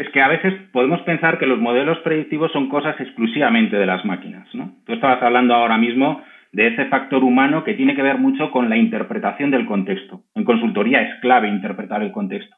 [0.00, 4.02] es que a veces podemos pensar que los modelos predictivos son cosas exclusivamente de las
[4.04, 4.48] máquinas.
[4.54, 4.74] ¿no?
[4.86, 6.22] Tú estabas hablando ahora mismo
[6.52, 10.22] de ese factor humano que tiene que ver mucho con la interpretación del contexto.
[10.34, 12.56] En consultoría es clave interpretar el contexto.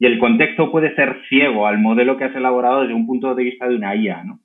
[0.00, 3.44] Y el contexto puede ser ciego al modelo que has elaborado desde un punto de
[3.44, 4.24] vista de una IA.
[4.24, 4.40] ¿no?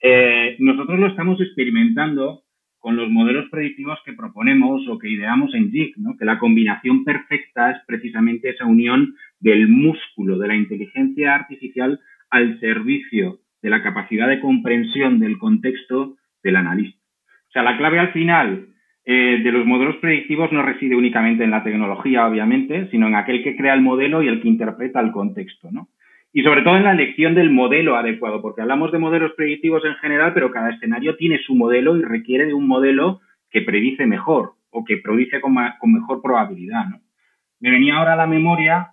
[0.00, 2.44] Eh, nosotros lo estamos experimentando
[2.78, 6.16] con los modelos predictivos que proponemos o que ideamos en JIC, ¿no?
[6.16, 12.58] que la combinación perfecta es precisamente esa unión del músculo de la inteligencia artificial al
[12.58, 16.98] servicio de la capacidad de comprensión del contexto del analista.
[17.48, 18.68] O sea, la clave al final
[19.10, 23.42] eh, de los modelos predictivos no reside únicamente en la tecnología, obviamente, sino en aquel
[23.42, 25.88] que crea el modelo y el que interpreta el contexto, ¿no?
[26.30, 29.94] Y sobre todo en la elección del modelo adecuado, porque hablamos de modelos predictivos en
[29.94, 34.56] general, pero cada escenario tiene su modelo y requiere de un modelo que predice mejor
[34.68, 36.84] o que predice con, con mejor probabilidad.
[36.90, 37.00] ¿no?
[37.60, 38.88] Me venía ahora a la memoria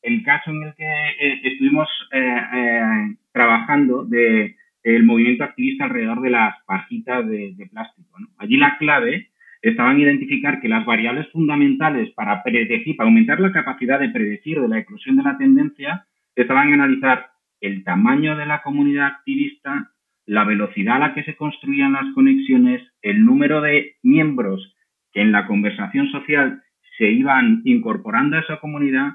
[0.00, 4.54] el caso en el que eh, estuvimos eh, eh, trabajando de
[4.84, 8.16] el movimiento activista alrededor de las pajitas de, de plástico.
[8.20, 8.28] ¿no?
[8.38, 9.30] Allí la clave
[9.62, 14.60] estaba en identificar que las variables fundamentales para predecir, para aumentar la capacidad de predecir
[14.60, 17.30] de la eclosión de la tendencia, estaban analizar
[17.60, 19.90] el tamaño de la comunidad activista,
[20.26, 24.76] la velocidad a la que se construían las conexiones, el número de miembros
[25.12, 26.62] que en la conversación social
[26.98, 29.14] se iban incorporando a esa comunidad,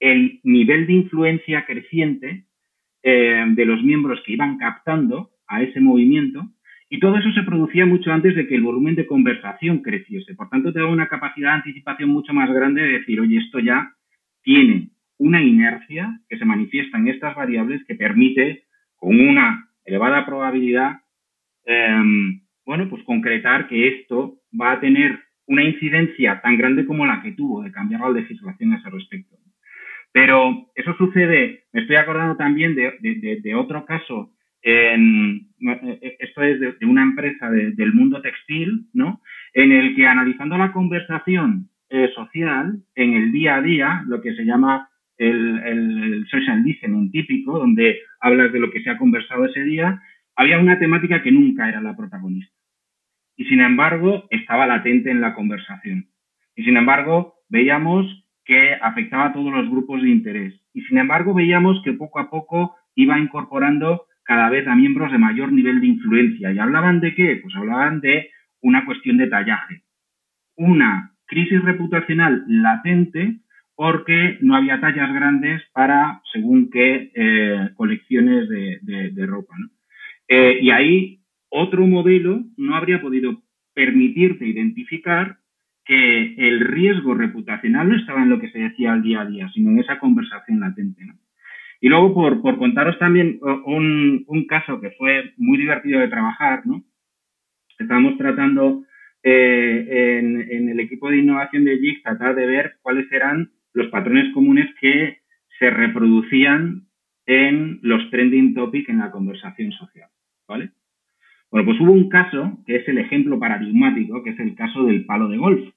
[0.00, 2.44] el nivel de influencia creciente
[3.02, 6.46] eh, de los miembros que iban captando a ese movimiento,
[6.90, 10.34] y todo eso se producía mucho antes de que el volumen de conversación creciese.
[10.34, 13.92] Por tanto, te una capacidad de anticipación mucho más grande de decir, oye, esto ya
[14.42, 18.64] tiene una inercia que se manifiesta en estas variables que permite,
[18.96, 21.00] con una elevada probabilidad,
[21.66, 22.02] eh,
[22.64, 27.32] bueno, pues concretar que esto va a tener una incidencia tan grande como la que
[27.32, 29.36] tuvo de cambiar la legislación a ese respecto.
[30.12, 34.32] Pero eso sucede, me estoy acordando también de otro caso,
[34.62, 35.47] en,
[36.18, 39.20] esto es de, una empresa de, del mundo textil, ¿no?
[39.52, 44.34] En el que analizando la conversación eh, social en el día a día, lo que
[44.34, 49.46] se llama el, el, social listening típico, donde hablas de lo que se ha conversado
[49.46, 50.00] ese día,
[50.36, 52.54] había una temática que nunca era la protagonista.
[53.36, 56.08] Y sin embargo, estaba latente en la conversación.
[56.54, 58.06] Y sin embargo, veíamos
[58.44, 60.54] que afectaba a todos los grupos de interés.
[60.74, 65.16] Y sin embargo, veíamos que poco a poco iba incorporando cada vez a miembros de
[65.16, 66.52] mayor nivel de influencia.
[66.52, 67.40] ¿Y hablaban de qué?
[67.42, 68.28] Pues hablaban de
[68.60, 69.84] una cuestión de tallaje.
[70.54, 73.38] Una crisis reputacional latente
[73.74, 79.54] porque no había tallas grandes para según qué eh, colecciones de, de, ropa.
[80.28, 85.38] Eh, y ahí otro modelo no habría podido permitirte identificar
[85.86, 89.48] que el riesgo reputacional no estaba en lo que se decía al día a día,
[89.54, 91.06] sino en esa conversación latente.
[91.06, 91.14] ¿no?
[91.80, 96.66] Y luego, por, por contaros también un, un, caso que fue muy divertido de trabajar,
[96.66, 96.84] ¿no?
[97.78, 98.84] Estábamos tratando
[99.22, 103.88] eh, en, en, el equipo de innovación de JIC tratar de ver cuáles eran los
[103.88, 105.18] patrones comunes que
[105.58, 106.88] se reproducían
[107.26, 110.08] en los trending topics en la conversación social,
[110.48, 110.70] ¿vale?
[111.50, 115.04] Bueno, pues hubo un caso que es el ejemplo paradigmático, que es el caso del
[115.06, 115.68] palo de golf,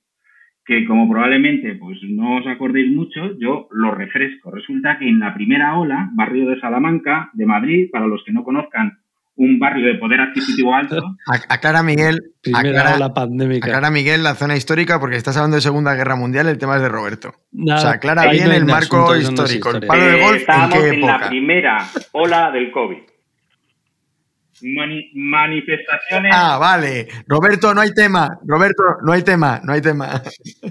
[0.72, 4.52] que como probablemente pues no os acordéis mucho, yo lo refresco.
[4.52, 8.46] Resulta que en la primera ola, barrio de Salamanca, de Madrid, para los que no
[8.46, 9.00] conozcan,
[9.36, 10.96] un barrio de poder adquisitivo alto.
[11.50, 13.68] Aclara Miguel, primera aclara, ola pandémica.
[13.68, 16.82] aclara Miguel la zona histórica porque estás hablando de Segunda Guerra Mundial, el tema es
[16.84, 17.34] de Roberto.
[17.52, 19.70] Nada, o sea, aclara bien no el marco asunto, no histórico.
[19.72, 19.88] el historia.
[19.90, 21.18] palo de Eh, golf, ¿en estábamos en época?
[21.20, 21.78] la primera
[22.14, 22.98] ola del COVID.
[24.64, 26.32] Mani- manifestaciones.
[26.36, 27.08] Ah, vale.
[27.28, 28.28] Roberto, no hay tema.
[28.46, 30.22] Roberto, no hay tema, no hay tema.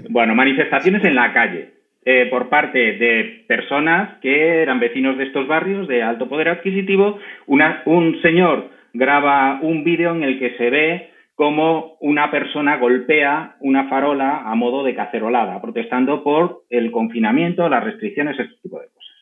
[0.09, 1.73] Bueno, manifestaciones en la calle
[2.05, 7.19] eh, por parte de personas que eran vecinos de estos barrios de alto poder adquisitivo.
[7.47, 13.55] Una- un señor graba un vídeo en el que se ve cómo una persona golpea
[13.61, 18.87] una farola a modo de cacerolada, protestando por el confinamiento, las restricciones, este tipo de
[18.87, 19.15] cosas.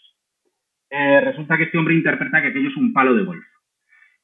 [0.89, 3.43] Eh, resulta que este hombre interpreta que aquello es un palo de golf.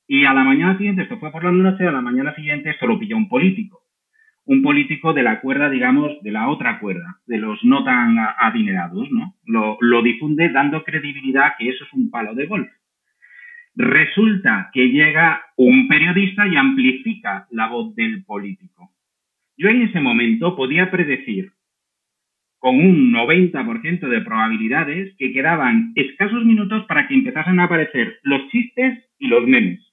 [0.07, 2.85] Y a la mañana siguiente, esto fue por la noche, a la mañana siguiente esto
[2.87, 3.81] lo pilló un político.
[4.45, 9.09] Un político de la cuerda, digamos, de la otra cuerda, de los no tan adinerados,
[9.11, 9.35] ¿no?
[9.45, 12.69] Lo difunde dando credibilidad que eso es un palo de golf.
[13.75, 18.91] Resulta que llega un periodista y amplifica la voz del político.
[19.57, 21.51] Yo en ese momento podía predecir
[22.59, 28.47] con un 90% de probabilidades que quedaban escasos minutos para que empezasen a aparecer los
[28.49, 29.84] chistes y los memes.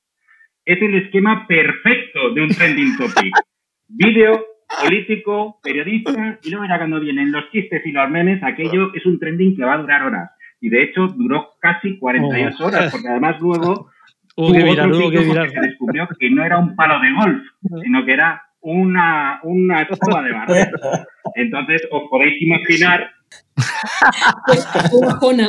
[0.64, 3.34] Es el esquema perfecto de un trending topic.
[3.88, 4.44] Vídeo,
[4.82, 9.18] político, periodista, y luego ya cuando vienen los chistes y los memes, aquello es un
[9.18, 10.30] trending que va a durar horas.
[10.60, 13.90] Y de hecho duró casi 48 horas, porque además luego
[14.36, 15.50] Hubo que virar, que virar.
[15.50, 17.42] se descubrió que no era un palo de golf,
[17.82, 20.70] sino que era una, una escoba de barrer.
[21.34, 23.10] Entonces, os podéis imaginar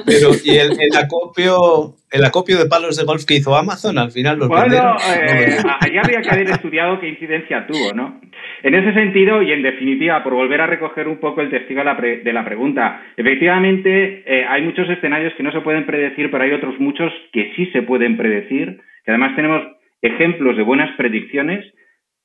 [0.06, 3.98] Pero, ¿y el, el acopio, el acopio de palos de golf que hizo Amazon?
[3.98, 8.20] Al final los Bueno, eh, allá habría que haber estudiado qué incidencia tuvo, ¿no?
[8.64, 11.86] En ese sentido, y en definitiva, por volver a recoger un poco el testigo de
[11.86, 16.32] la, pre- de la pregunta, efectivamente eh, hay muchos escenarios que no se pueden predecir,
[16.32, 19.64] pero hay otros muchos que sí se pueden predecir, que además tenemos
[20.02, 21.66] ejemplos de buenas predicciones.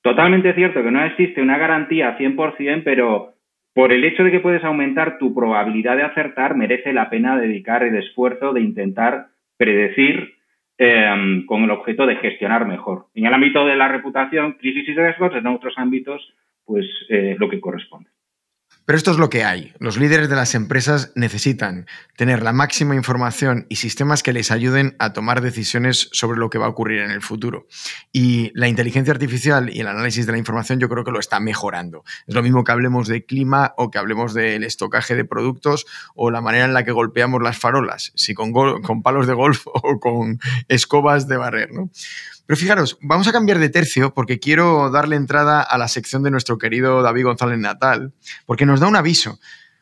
[0.03, 3.35] Totalmente cierto que no existe una garantía 100%, pero
[3.79, 7.85] por el hecho de que puedes aumentar tu probabilidad de acertar, merece la pena dedicar
[7.85, 10.35] el esfuerzo de intentar predecir
[10.79, 13.07] eh, con el objeto de gestionar mejor.
[13.15, 17.49] En el ámbito de la reputación, crisis y riesgos, en otros ámbitos, pues eh, lo
[17.49, 18.11] que corresponde.
[18.89, 19.75] Pero esto es lo que hay.
[19.81, 21.87] Los líderes de las empresas necesitan
[22.17, 26.57] tener la máxima información y sistemas que les ayuden a tomar decisiones sobre lo que
[26.57, 27.67] va a ocurrir en el futuro.
[28.15, 31.39] Y la inteligencia artificial y el análisis de la información yo creo que lo está
[31.39, 32.03] mejorando.
[32.27, 35.85] Es lo mismo que hablemos de clima o que hablemos del estocaje de productos
[36.15, 38.55] o la manera en la que golpeamos las farolas, si con,
[39.03, 41.75] palos de golf o con escobas de barrer.
[41.75, 41.91] ¿no?
[42.49, 46.31] Pero fijaros, vamos a cambiar de tercio porque quiero darle entrada a la sección de
[46.31, 48.15] nuestro querido David González Natal,
[48.47, 49.39] porque nos da un aviso,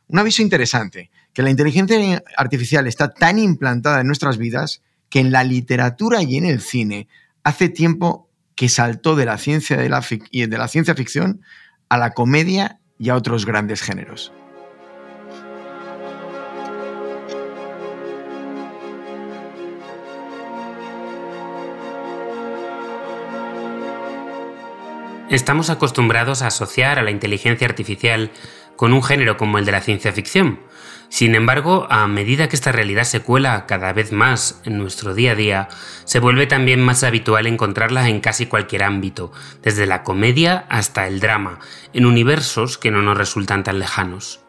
[0.08, 5.30] un aviso interesante, que la inteligencia artificial está tan implantada en nuestras vidas que en
[5.30, 7.06] la literatura y en el cine
[7.44, 11.42] hace tiempo que saltó de la ciencia, de la, de la ciencia ficción
[11.88, 14.32] a la comedia y a otros grandes géneros.
[25.28, 28.30] Estamos acostumbrados a asociar a la inteligencia artificial
[28.76, 30.60] con un género como el de la ciencia ficción.
[31.08, 35.32] Sin embargo, a medida que esta realidad se cuela cada vez más en nuestro día
[35.32, 35.68] a día,
[36.04, 41.18] se vuelve también más habitual encontrarla en casi cualquier ámbito, desde la comedia hasta el
[41.18, 41.58] drama,
[41.92, 44.40] en universos que no nos resultan tan lejanos.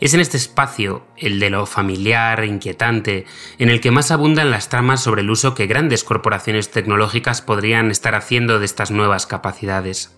[0.00, 3.24] Es en este espacio, el de lo familiar e inquietante,
[3.58, 7.92] en el que más abundan las tramas sobre el uso que grandes corporaciones tecnológicas podrían
[7.92, 10.10] estar haciendo de estas nuevas capacidades.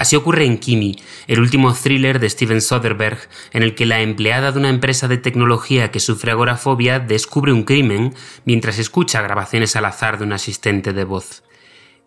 [0.00, 0.96] Así ocurre en Kimi,
[1.26, 3.18] el último thriller de Steven Soderbergh,
[3.52, 7.64] en el que la empleada de una empresa de tecnología que sufre agorafobia descubre un
[7.64, 8.14] crimen
[8.46, 11.42] mientras escucha grabaciones al azar de un asistente de voz.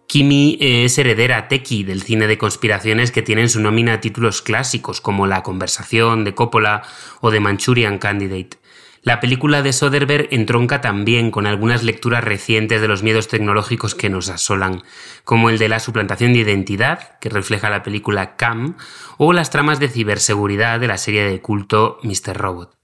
[0.07, 4.99] Kimi es heredera tequi del cine de conspiraciones que tiene en su nómina títulos clásicos
[4.99, 6.81] como La conversación de Coppola
[7.21, 8.57] o The Manchurian Candidate.
[9.03, 14.09] La película de Soderbergh entronca también con algunas lecturas recientes de los miedos tecnológicos que
[14.09, 14.81] nos asolan,
[15.25, 18.77] como el de la suplantación de identidad, que refleja la película Cam,
[19.17, 22.37] o las tramas de ciberseguridad de la serie de culto Mr.
[22.37, 22.82] Robot.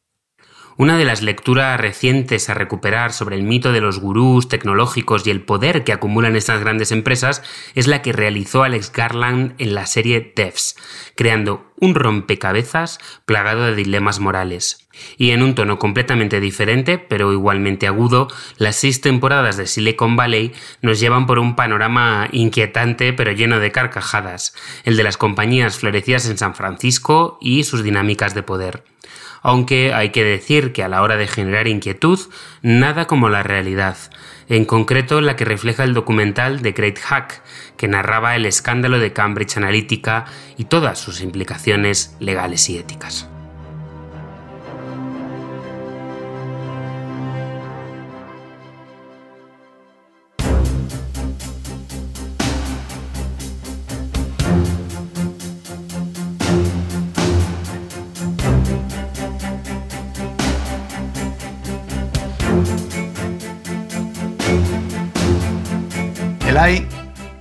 [0.80, 5.30] Una de las lecturas recientes a recuperar sobre el mito de los gurús tecnológicos y
[5.30, 7.44] el poder que acumulan estas grandes empresas
[7.76, 10.78] es la que realizó Alex Garland en la serie Devs,
[11.16, 14.88] creando un rompecabezas plagado de dilemas morales.
[15.18, 20.54] Y en un tono completamente diferente, pero igualmente agudo, las seis temporadas de Silicon Valley
[20.82, 24.56] nos llevan por un panorama inquietante pero lleno de carcajadas,
[24.86, 28.86] el de las compañías florecidas en San Francisco y sus dinámicas de poder
[29.42, 32.20] aunque hay que decir que a la hora de generar inquietud,
[32.62, 33.98] nada como la realidad,
[34.50, 37.42] en concreto la que refleja el documental The Great Hack,
[37.78, 40.26] que narraba el escándalo de Cambridge Analytica
[40.58, 43.30] y todas sus implicaciones legales y éticas.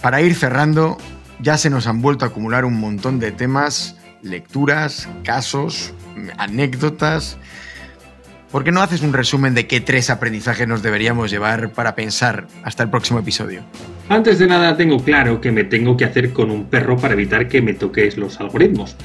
[0.01, 0.97] Para ir cerrando,
[1.41, 5.93] ya se nos han vuelto a acumular un montón de temas, lecturas, casos,
[6.37, 7.37] anécdotas.
[8.53, 12.47] ¿Por qué no haces un resumen de qué tres aprendizajes nos deberíamos llevar para pensar
[12.63, 13.63] hasta el próximo episodio?
[14.09, 17.49] Antes de nada, tengo claro que me tengo que hacer con un perro para evitar
[17.49, 18.97] que me toquéis los algoritmos.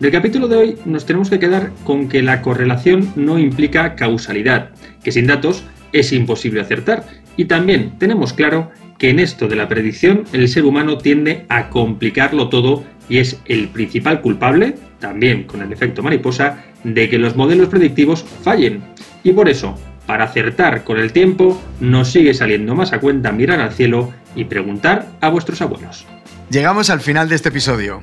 [0.00, 4.70] Del capítulo de hoy nos tenemos que quedar con que la correlación no implica causalidad,
[5.04, 5.62] que sin datos
[5.92, 7.04] es imposible acertar.
[7.36, 11.70] Y también tenemos claro que en esto de la predicción el ser humano tiende a
[11.70, 17.34] complicarlo todo y es el principal culpable, también con el efecto mariposa, de que los
[17.34, 18.82] modelos predictivos fallen.
[19.24, 19.76] Y por eso,
[20.06, 24.44] para acertar con el tiempo, nos sigue saliendo más a cuenta mirar al cielo y
[24.44, 26.06] preguntar a vuestros abuelos.
[26.50, 28.02] Llegamos al final de este episodio.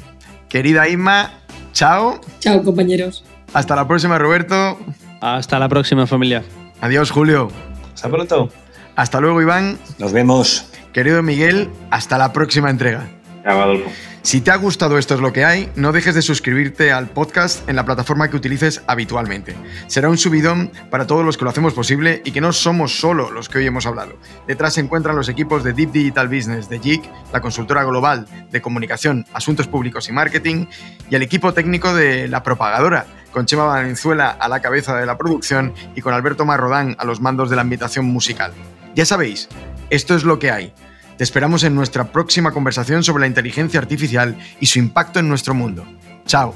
[0.50, 1.32] Querida Inma,
[1.74, 2.20] chao.
[2.40, 3.24] Chao, compañeros.
[3.54, 4.80] Hasta la próxima, Roberto.
[5.22, 6.44] Hasta la próxima, familia.
[6.82, 7.50] Adiós, Julio.
[7.94, 8.50] Hasta pronto.
[8.96, 9.78] Hasta luego, Iván.
[10.00, 10.72] Nos vemos.
[10.98, 13.08] Querido Miguel, hasta la próxima entrega.
[13.44, 13.88] Chao, Adolfo.
[14.24, 17.70] Si te ha gustado Esto es lo que hay, no dejes de suscribirte al podcast
[17.70, 19.56] en la plataforma que utilices habitualmente.
[19.86, 23.30] Será un subidón para todos los que lo hacemos posible y que no somos solo
[23.30, 24.18] los que hoy hemos hablado.
[24.48, 28.60] Detrás se encuentran los equipos de Deep Digital Business de JIC, la consultora global de
[28.60, 30.66] comunicación, asuntos públicos y marketing,
[31.12, 35.20] y el equipo técnico de La Propagadora, con Chema Valenzuela a la cabeza de la
[35.20, 38.52] producción y con Alberto Marrodán a los mandos de la ambientación musical.
[38.96, 39.48] Ya sabéis,
[39.92, 40.74] esto es lo que hay.
[41.18, 45.54] Te esperamos en nuestra próxima conversación sobre la inteligencia artificial y su impacto en nuestro
[45.54, 45.86] mundo.
[46.26, 46.54] Chao.